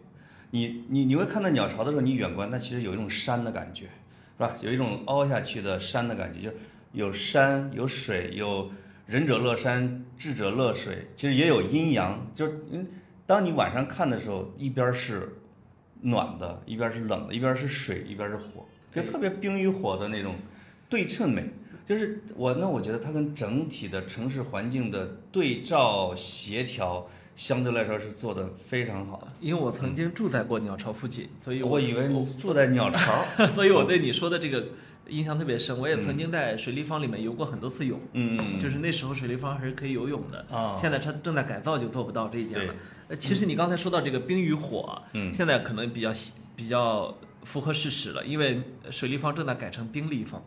[0.55, 3.91] 你你你会看到鸟巢的时候，你远观它其实有一种山的感觉，是
[4.37, 4.55] 吧？
[4.61, 6.57] 有一种凹下去的山的感觉，就是
[6.93, 8.71] 有山有水，有
[9.07, 12.87] 仁者乐山，智者乐水，其实也有阴阳，就是嗯，
[13.25, 15.37] 当你晚上看的时候，一边是
[16.03, 20.35] 暖的，一边是冷的，一边是水，一边是火，就特别冰与火的那种
[20.91, 21.49] 对称美。
[21.87, 29.29] 就是我那我觉得它跟整体的城市环境的对照协调，相对来说是做的非常好的。
[29.41, 33.25] 因为我曾经住在过鸟巢附近，所以我我以为你住在鸟巢，
[33.55, 34.67] 所以我对你说的这个
[35.09, 35.79] 印象特别深。
[35.79, 40.47] 我也曾经在水立方里面游过很多次泳，嗯嗯就是那时候水立方还是可以游泳的。
[40.55, 42.75] 啊，现在它正在改造，就做不到这一点了。
[43.09, 46.13] 呃，其实你刚才说到这个冰与火，嗯现在可能比较
[46.55, 50.43] 比较符合事实了，因为水立方正在改成冰立方，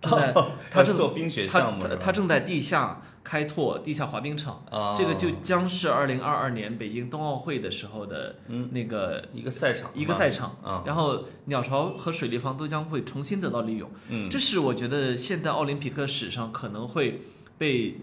[0.00, 13.90] 正在 它它正做冰雪项目是吧它它正在地下开拓地下滑冰场，啊，这个就将是二零二二年北京冬奥会的时候的嗯那个一个赛场，一个赛场，啊，然后鸟巢和水立方都将会重新得到利用。
[14.10, 17.20] 嗯，这是我觉得现代奥林匹克史上可能会
[17.58, 17.96] 被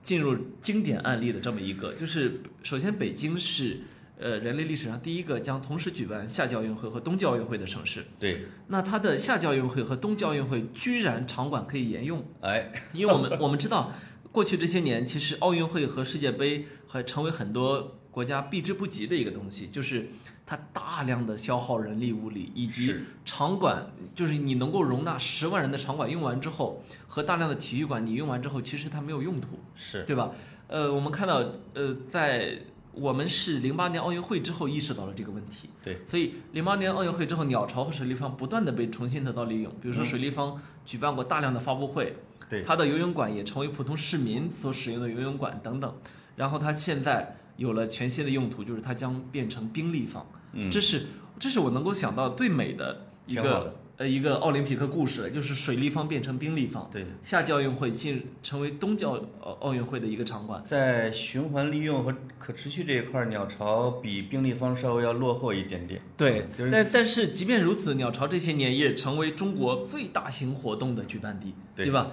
[0.00, 3.80] 进入经典案例的这么一个，就是首先北京是
[4.16, 8.06] 呃人类历史上第一个将同时举办夏季奥运会和冬季奥运会的城市。
[8.20, 13.90] 对，那它的夏季奥运会和冬季奥运会居然场馆可以沿用，哎，因为我们我们知道，
[14.36, 20.10] 过去这些年其实奥运会和世界杯还成为很多国家避之不及的一个东西，就是
[20.44, 30.30] 它大量的消耗人力物力，以及场馆，就是你能够容纳十万人的场馆用完之后，和大量的体育馆你用完之后，其实它没有用途，是，对吧？
[30.66, 32.58] 呃，我们看到，呃，在
[32.96, 40.06] 我们是零八年奥运会之后意识到了这个问题，对，所以零八年奥运会之后，鸟巢和水立方不断的被重新得到利用，比如说嗯。
[40.06, 42.16] 水立方举办过大量的发布会，
[42.48, 45.94] 对，它的游泳馆也成为普通市民所使用的游泳馆等等。
[46.36, 50.26] 然后它现在有了全新的用途，就是它将变成冰立方。
[50.52, 51.06] 嗯，这是
[51.38, 60.62] 这是我能够想到最美的一个呃一个奥林匹克故事，就是水立方变成冰立方，对，夏季奥运会进成为冬季奥奥奥运会的一个场馆。
[60.62, 66.02] 在循环利用和可持续这一块儿，鸟巢比冰立方稍微要落后一点点。
[66.16, 72.10] 对，就是但但是即便如此，鸟巢这些年也成为中国最大型活动的举办地，对吧？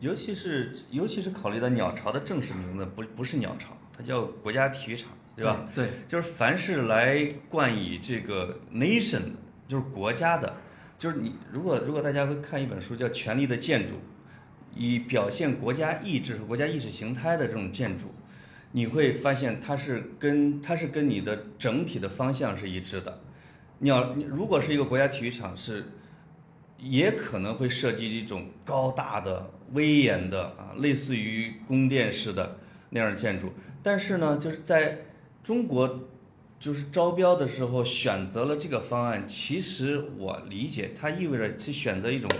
[0.00, 5.68] 尤其是尤其是考虑到鸟巢的正式名字不不是鸟巢，它叫国家体育场，对吧？？
[5.72, 10.52] 对，就是凡是来冠以这个 nation 的，就是国家的，
[11.02, 13.94] 就是你如果如果大家会看一本书叫《权力的建筑》，
[14.72, 18.14] 以表现国家意志和国家意识形态的这种建筑，
[18.70, 23.18] 你会发现它是跟它是跟你的整体的方向是一致的。
[23.80, 25.84] 鸟如果是一个国家体育场是。
[26.84, 32.58] 也可能会设计一种高大的、威严的啊，类似于宫殿式的
[32.90, 33.52] 那样的建筑。
[33.84, 34.98] 但是呢，就是在
[35.44, 36.08] 中国
[36.62, 42.30] 就是招标的时候选择了这个方案，其实我理解它意味着是选择一种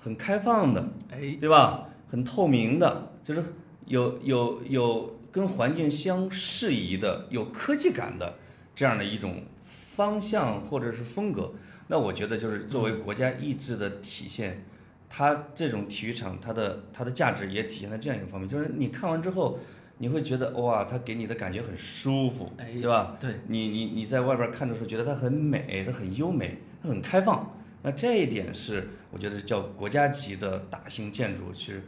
[0.00, 1.86] 很开放的，哎，对吧？
[2.08, 3.40] 很透明的，就是
[3.86, 8.34] 有有有跟环境相适宜的、有科技感的
[8.74, 11.52] 这样的一种方向或者是风格。
[11.86, 14.64] 那我觉得就是作为国家意志的体现，
[15.08, 19.60] 它这种体育场它的它的价值也体现在这样一个方面，就是你看完之后，
[19.98, 23.16] 你会觉得哇，它给你的感觉很舒服，哎对吧？
[23.20, 27.56] 对，你你你在外边看的时候，觉得它很美，它很优美，它很开放。
[27.82, 31.82] 那这一点是我觉得叫国家级的大型建筑，其实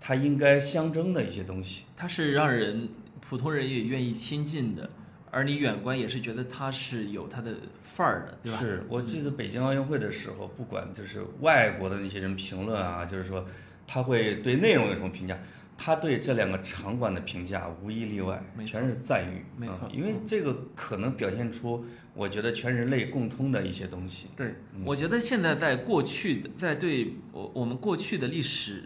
[0.00, 1.84] 它应该象征的一些东西。
[1.96, 2.88] 它是让人
[3.20, 4.90] 普通人也愿意亲近的，
[5.30, 8.58] 而你远观也是觉得它是有它的范儿的，对吧？
[8.58, 13.46] 是我记得北京奥运会的时候，不管就是外国的那些人评论啊，就是说
[13.86, 15.38] 他会对内容有什么评价，
[15.76, 19.44] 他对这两个场馆的评价无一例外全是赞誉。
[19.56, 24.28] 没错啊因为这个可能表现出我觉得全人类共通的一些东西。
[24.36, 24.54] 对，
[24.84, 28.84] 我觉得现在在过去的，在对我我们过去的历史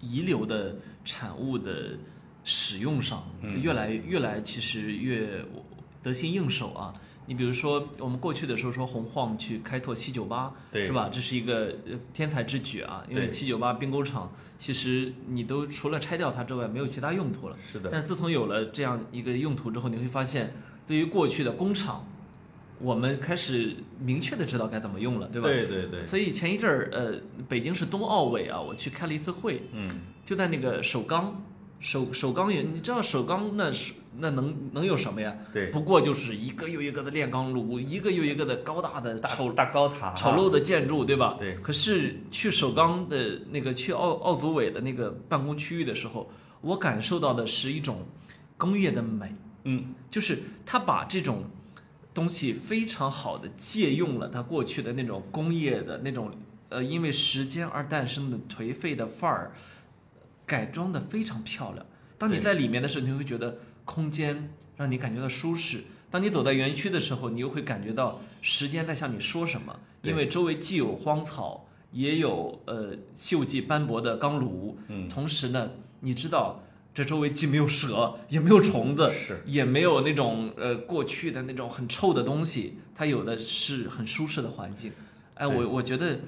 [0.00, 1.96] 遗留的产物的
[2.44, 5.44] 使用上，嗯越来越来其实越
[6.02, 6.92] 得心应手啊。
[7.26, 11.10] 你比如说，我们过去的时候说红晃去开拓七九八，对是吧？
[11.12, 17.56] 这是一个呃天才之举啊，因为对七九八兵工厂其实你都除了拆掉它之外，没有其他用途了。
[17.66, 20.54] 是的，但自从有了这样一个用途之后，你会发现，
[20.86, 22.06] 对于过去的工厂，
[22.78, 25.48] 我们开始明确的知道该怎么用了，对吧？
[25.48, 27.14] 对对对，所以前一阵儿，呃，
[27.48, 29.90] 北京市冬奥委啊，我去开了一次会，嗯，
[30.24, 31.42] 就在那个首钢，
[31.78, 35.36] 首首钢也，你知道首钢那是那能能有什么呀？
[35.52, 41.36] 对，不过就是一个又一个的炼钢炉，一个又一个的高大的大丑大高塔，丑陋的建筑，对吧？
[41.38, 46.30] 对可是去首钢的那个去奥奥组委的那个办公区域的时候，
[46.62, 48.06] 我感受到的是一种
[48.56, 51.44] 工业的美，嗯，就是他把这种
[52.14, 56.32] 东西非常好的借用了他过去的那种工业的那种
[56.70, 59.52] 呃因为时间而诞生的颓废的范儿，
[60.46, 61.84] 改装的非常漂亮。
[62.16, 65.84] 当你在里面的时候，你会觉得空间让你感觉到舒适。
[66.10, 76.62] 当你走在园区的时候，你又会感觉到时间在向你说什么，因为周围既有荒草，也有呃锈迹斑驳的钢炉，嗯同时呢，你知道
[76.94, 84.92] 这周围既没有蛇，也没有虫子，是也没有那种呃过去的那种很臭的东西，它有的是很舒适的环境。
[85.34, 86.20] 哎，我我觉得，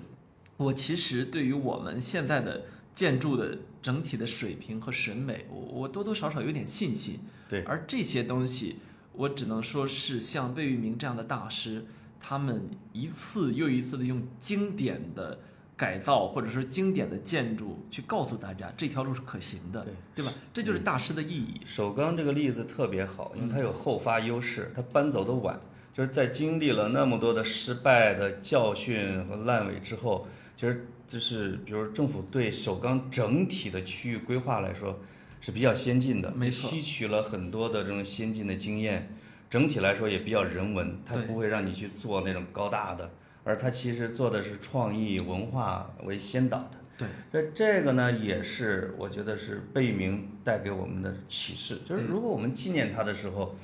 [0.58, 7.20] 我其实对于我们现在的建筑的整体的水平和审美，我我多多少少有点信心。
[7.48, 8.76] 对而这些东西，
[9.12, 11.86] 我只能说是像魏玉明这样的大师，
[12.20, 15.38] 他们一次又一次的用经典的
[15.76, 20.32] 改造或者说经典的建筑去告诉大家这条路是可行的，对对吧？
[20.52, 21.60] 这就是大师的意义。
[21.64, 25.58] 首钢这个例子特别好，因为嗯它有后发优势，它搬走的晚，
[25.92, 30.26] 就是在经历了那么多的失败的教训和烂尾之后，
[30.56, 35.00] 其实就是比如政府对首钢整体的区域规划来说
[35.40, 36.68] 是比较先进的，没错。
[36.68, 39.12] 吸取了很多的这种先进的经验，
[39.48, 43.10] 整体来说也比较人文，它不会让你去做那种高大的，
[43.42, 46.78] 而它其实做的是创意文化为先导的。
[46.98, 52.06] 对，那这个呢，也是我觉得是贝聿铭带给我们的启示，就是嗯。
[52.08, 53.56] 如果我们纪念他的时候，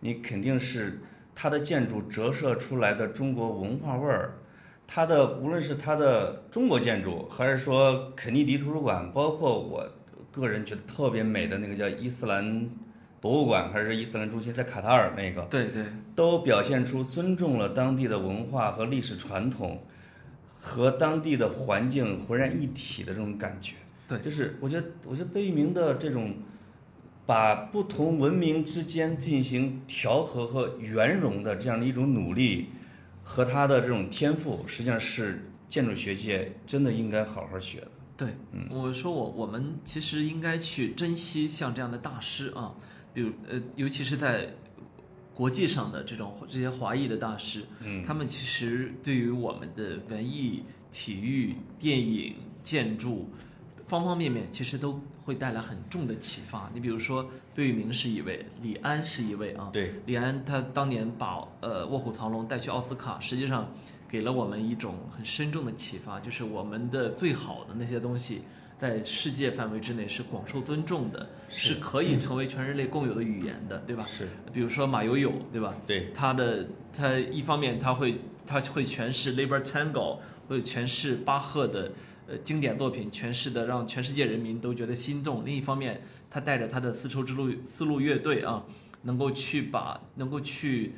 [0.00, 1.00] 你肯定是
[1.34, 4.39] 他的建筑折射出来的中国文化味儿，
[4.92, 9.88] 他的无论是他的中国建筑，还是说肯尼迪图书馆，包括我
[10.32, 12.68] 个人觉得特别美的那个叫伊斯兰
[13.20, 15.84] 博物馆，还是伊斯兰中心在卡塔尔那个，对对，
[16.16, 19.80] 都表现出尊重了当地的文化和历史传统，
[20.58, 23.76] 和当地的环境浑然一体的这种感觉。
[24.08, 26.34] 对就是我觉得，我觉得贝聿铭的这种
[27.24, 32.70] 把不同文明之间进行调和和圆融的这样的一种努力，
[33.30, 37.90] 和他的这种天赋，实际上是建筑学界真的应该好好学的。
[38.16, 38.34] 对，
[38.68, 42.74] 我说我我们其实应该去珍惜像这样的大师啊，
[43.14, 44.52] 比如呃，尤其是在
[45.32, 53.30] 国际上的这种这些华裔的大师，嗯，他们其实对于我们的文艺、体育、电影、建筑
[53.86, 55.00] 方方面面，其实都
[55.30, 56.68] 会带来很重的启发。
[56.74, 63.72] 你比如说，贝聿铭是一位，李安是一位啊，对，李安他当年把呃《卧虎藏龙》带去奥斯卡，实际上
[64.08, 68.42] 给了我们一种很深重的启发，就是我们的最好的那些东西，
[68.76, 74.04] 在世界范围之内是广受尊重的，是是可以成为全人类共有的语言的，对吧？
[74.10, 75.72] 是，比如说马友友，对吧？
[75.86, 80.18] 对，他的他一方面他会他会诠释 Labor Tango，
[80.48, 81.92] 会诠释巴赫的
[82.30, 85.44] 呃经典作品，诠释的让全世界人民都觉得心动。
[85.44, 86.00] 另一方面，
[86.30, 88.64] 他带着他的丝绸之路丝路乐队啊，
[89.02, 90.92] 能够去把能够去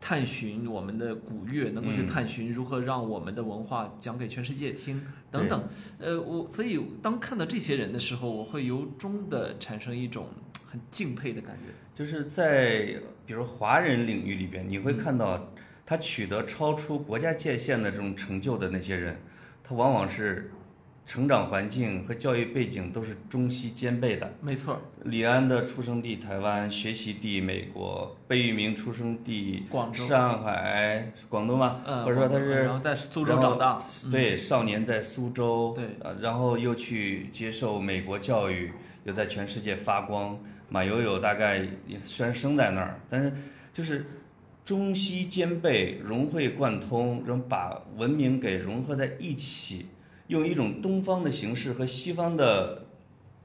[0.00, 5.68] 探寻我们的古乐，能够去嗯探寻如何让我们的文化讲给全世界听等等。
[5.98, 10.28] 呃，我所以当看到这些人的时候，我会由衷的产生一种
[10.66, 11.74] 很敬佩的感觉。
[11.92, 15.52] 就是在比如华人领域里边，你会看到
[15.84, 19.20] 他取得超出国家界限的这种成就的那些人，
[19.62, 20.50] 他往往是
[21.10, 24.32] 成长环境和教育背景都是中西兼备的。
[24.40, 30.06] 没错，李安的出生地台湾，学习地美国；贝聿铭出生地广州。
[30.06, 31.82] 上海、广东吗？
[31.84, 34.10] 呃，或者说他是然后在苏州长大，嗯。
[34.12, 35.96] 对，少年在苏州，对。
[35.98, 38.70] 呃，然后又去接受美国教育，
[39.02, 40.38] 又在全世界发光，
[40.68, 41.66] 马友友大概
[41.98, 43.32] 虽然生在那儿，但是
[43.72, 44.06] 就是
[44.64, 49.86] 中西兼备、融会贯通，然后把文明给融合在一起，
[50.30, 52.86] 用一种东方的形式和西方的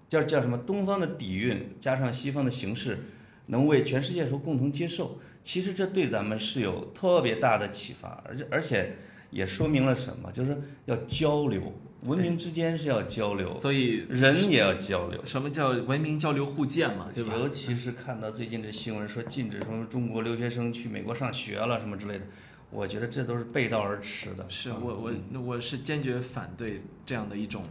[0.08, 3.00] 叫叫什么东方的底蕴加上西方的形式，
[3.48, 5.18] 能为全世界所共同接受。
[5.44, 8.96] 其实这对咱们是有特别大的启发，而且而且
[9.32, 10.56] 也说明了什么，就是
[10.86, 11.74] 要交流，
[12.04, 15.20] 文明之间是要交流，所以人也要交流。
[15.26, 17.34] 什么叫文明交流互鉴嘛，对吧？
[17.40, 22.26] 尤其是看到最近这新闻说禁止什么中国留学生去美国上学了什么之类的，
[22.70, 24.46] 我觉得这都是背道而驰的。
[24.50, 27.64] 是我我我是坚决反对这样的一种，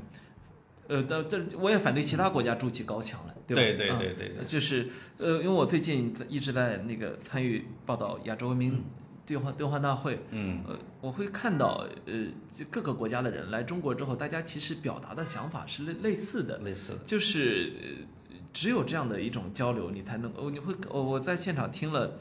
[0.88, 3.62] 呃，但但我也反对其他国家筑起高墙来，对吧？
[3.62, 4.88] 对对对对对嗯就是
[5.18, 8.82] 呃，因为我最近在一直在那个参与报道亚洲文明
[9.26, 10.62] 对话对话大会，嗯。
[10.68, 22.18] 呃，我会看到呃，就各个国家的人来中国之后，大家其实表达的想法是类类似的，类似的，就是呃只有这样的一种交流，你才能哦，你会我我在现场听了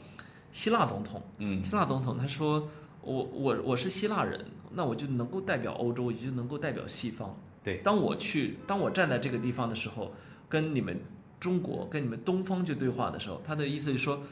[0.54, 2.68] 希腊总统，嗯希腊总统他说
[3.02, 7.34] 我我我是希腊人，那我就能够代表欧洲，也就能够代表西方。
[7.64, 10.12] 对，当我去当我站在这个地方的时候，
[10.48, 11.00] 跟你们
[11.40, 14.22] 中国跟你们东方去对话的时候，他的意思是说。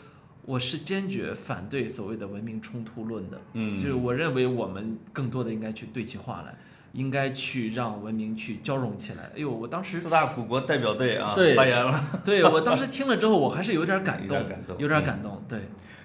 [0.44, 6.58] 我是坚决反对所谓的文明冲突论的，嗯就是我认为我们更多的应该去对起话来，
[6.92, 9.24] 应该去让文明去交融起来。
[9.34, 15.42] 哎呦，我当时四大古国代表队啊对发言了，对我当时听了之后，我还是有点感有，点感动有点感动。
[15.48, 15.60] 对，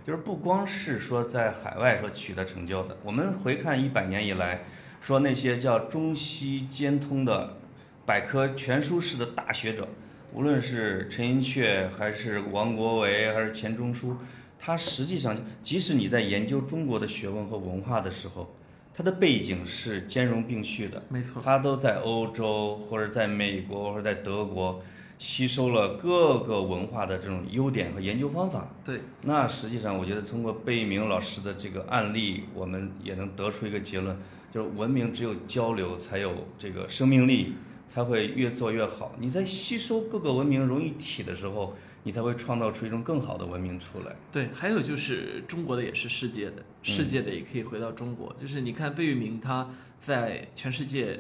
[0.06, 4.62] 就是不光是说在海外所取得成就的，我们回看一百年以来，
[5.02, 7.58] 说那些叫中西兼通的
[8.06, 9.88] 百科全书式的大学者，
[10.34, 14.16] 无论是陈寅恪还是王国维还是钱钟书，
[14.58, 18.56] 他实际上即使你在研究中国的学问和文化的时候，
[18.98, 24.82] 他的背景是兼容并蓄的，没错，他都在欧洲或者在美国或者在德国
[25.20, 28.74] 吸收了各个文化的这种优点和研究方法。
[28.84, 34.18] 对，那实际上，我觉得通过贝聿铭老师的这个案例，我们也能得出一个结论，
[34.52, 37.54] 就是文明只有交流才有这个生命力，
[37.86, 39.14] 才会越做越好。
[39.20, 41.76] 你在吸收各个文明融一体的时候，
[42.08, 44.16] 你才会创造出一种更好的文明出来。
[44.32, 48.34] 对，还有就是中国的也是世界的，世界的也可以回到中国。
[48.40, 51.20] 就是你看贝聿铭他在全世界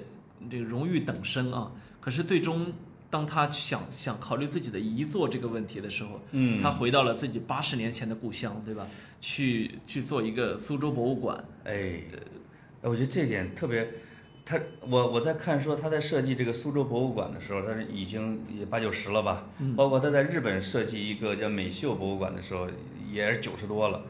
[0.50, 2.72] 这个荣誉等身啊，可是最终
[3.10, 8.88] 当他想想考虑自己的遗作这个问题的时候，嗯他回到了自己八十年前的故乡，对吧？
[9.20, 12.02] 去去做一个苏州博物馆，哎，
[12.80, 13.86] 我觉得这点特别。
[14.48, 19.50] 他我我在看说他在设计这个苏州博物馆的时候，他是已经也八九十了吧？
[19.76, 22.66] 包括他在日本设计一个叫美秀博物馆的时候，
[23.12, 24.02] 也是九十多了。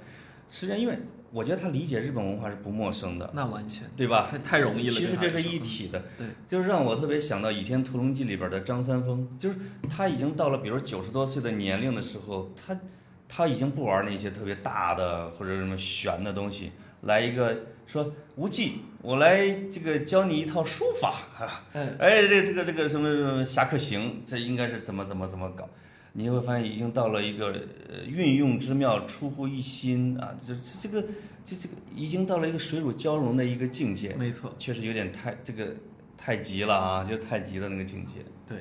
[0.48, 0.96] 实际上，因为
[1.32, 4.28] 我觉得他理解日本文化是不陌生的，那完全对吧？
[4.30, 4.94] 太太容易了。
[4.94, 9.56] 其实这是一体的，对就是让我特别想到《倚天屠龙记》里边的张三丰，就是
[9.90, 12.80] 他已经到了比如九十多岁的年龄的时候，他
[13.28, 17.58] 他已经不玩那些特别大的或者什么玄的东西，来一个
[17.88, 25.68] 说无忌，我来这个教你一套书法啊，嗯哎，这这个这个什么什么侠客行，这应该是怎么怎么怎么搞。
[26.12, 27.48] 你会发现已经到了一个
[27.90, 31.08] 呃运用之妙出乎一心啊，这这这个
[31.46, 34.14] 这这个已经到了一个水乳交融的一个境界。
[34.16, 35.74] 没错，确实有点太这个
[36.18, 38.24] 太急了啊，就太急的那个境界。
[38.46, 38.58] 对。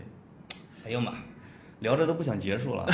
[0.87, 1.15] 哎呦妈，
[1.87, 2.85] 聊着都不想结束了，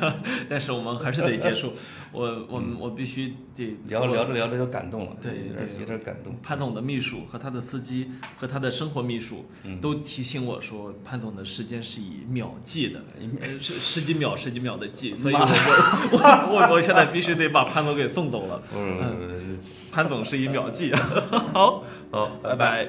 [0.48, 1.74] 但是我们还是得结束，
[2.12, 6.34] 我我我必须得嗯聊聊着聊着就感动了，对对有点有点感动。
[6.42, 9.78] 潘总的秘书和他的司机和他的生活秘书嗯。
[9.80, 13.00] 都提醒我说，潘总的时间是以秒计的，
[13.42, 18.62] 呃是十几秒十几秒的计， 所以我我我 我我现在必须得把潘总给送走了。
[18.72, 20.92] 不是不是不是，潘总是以秒计，
[21.52, 22.88] 好，好，拜拜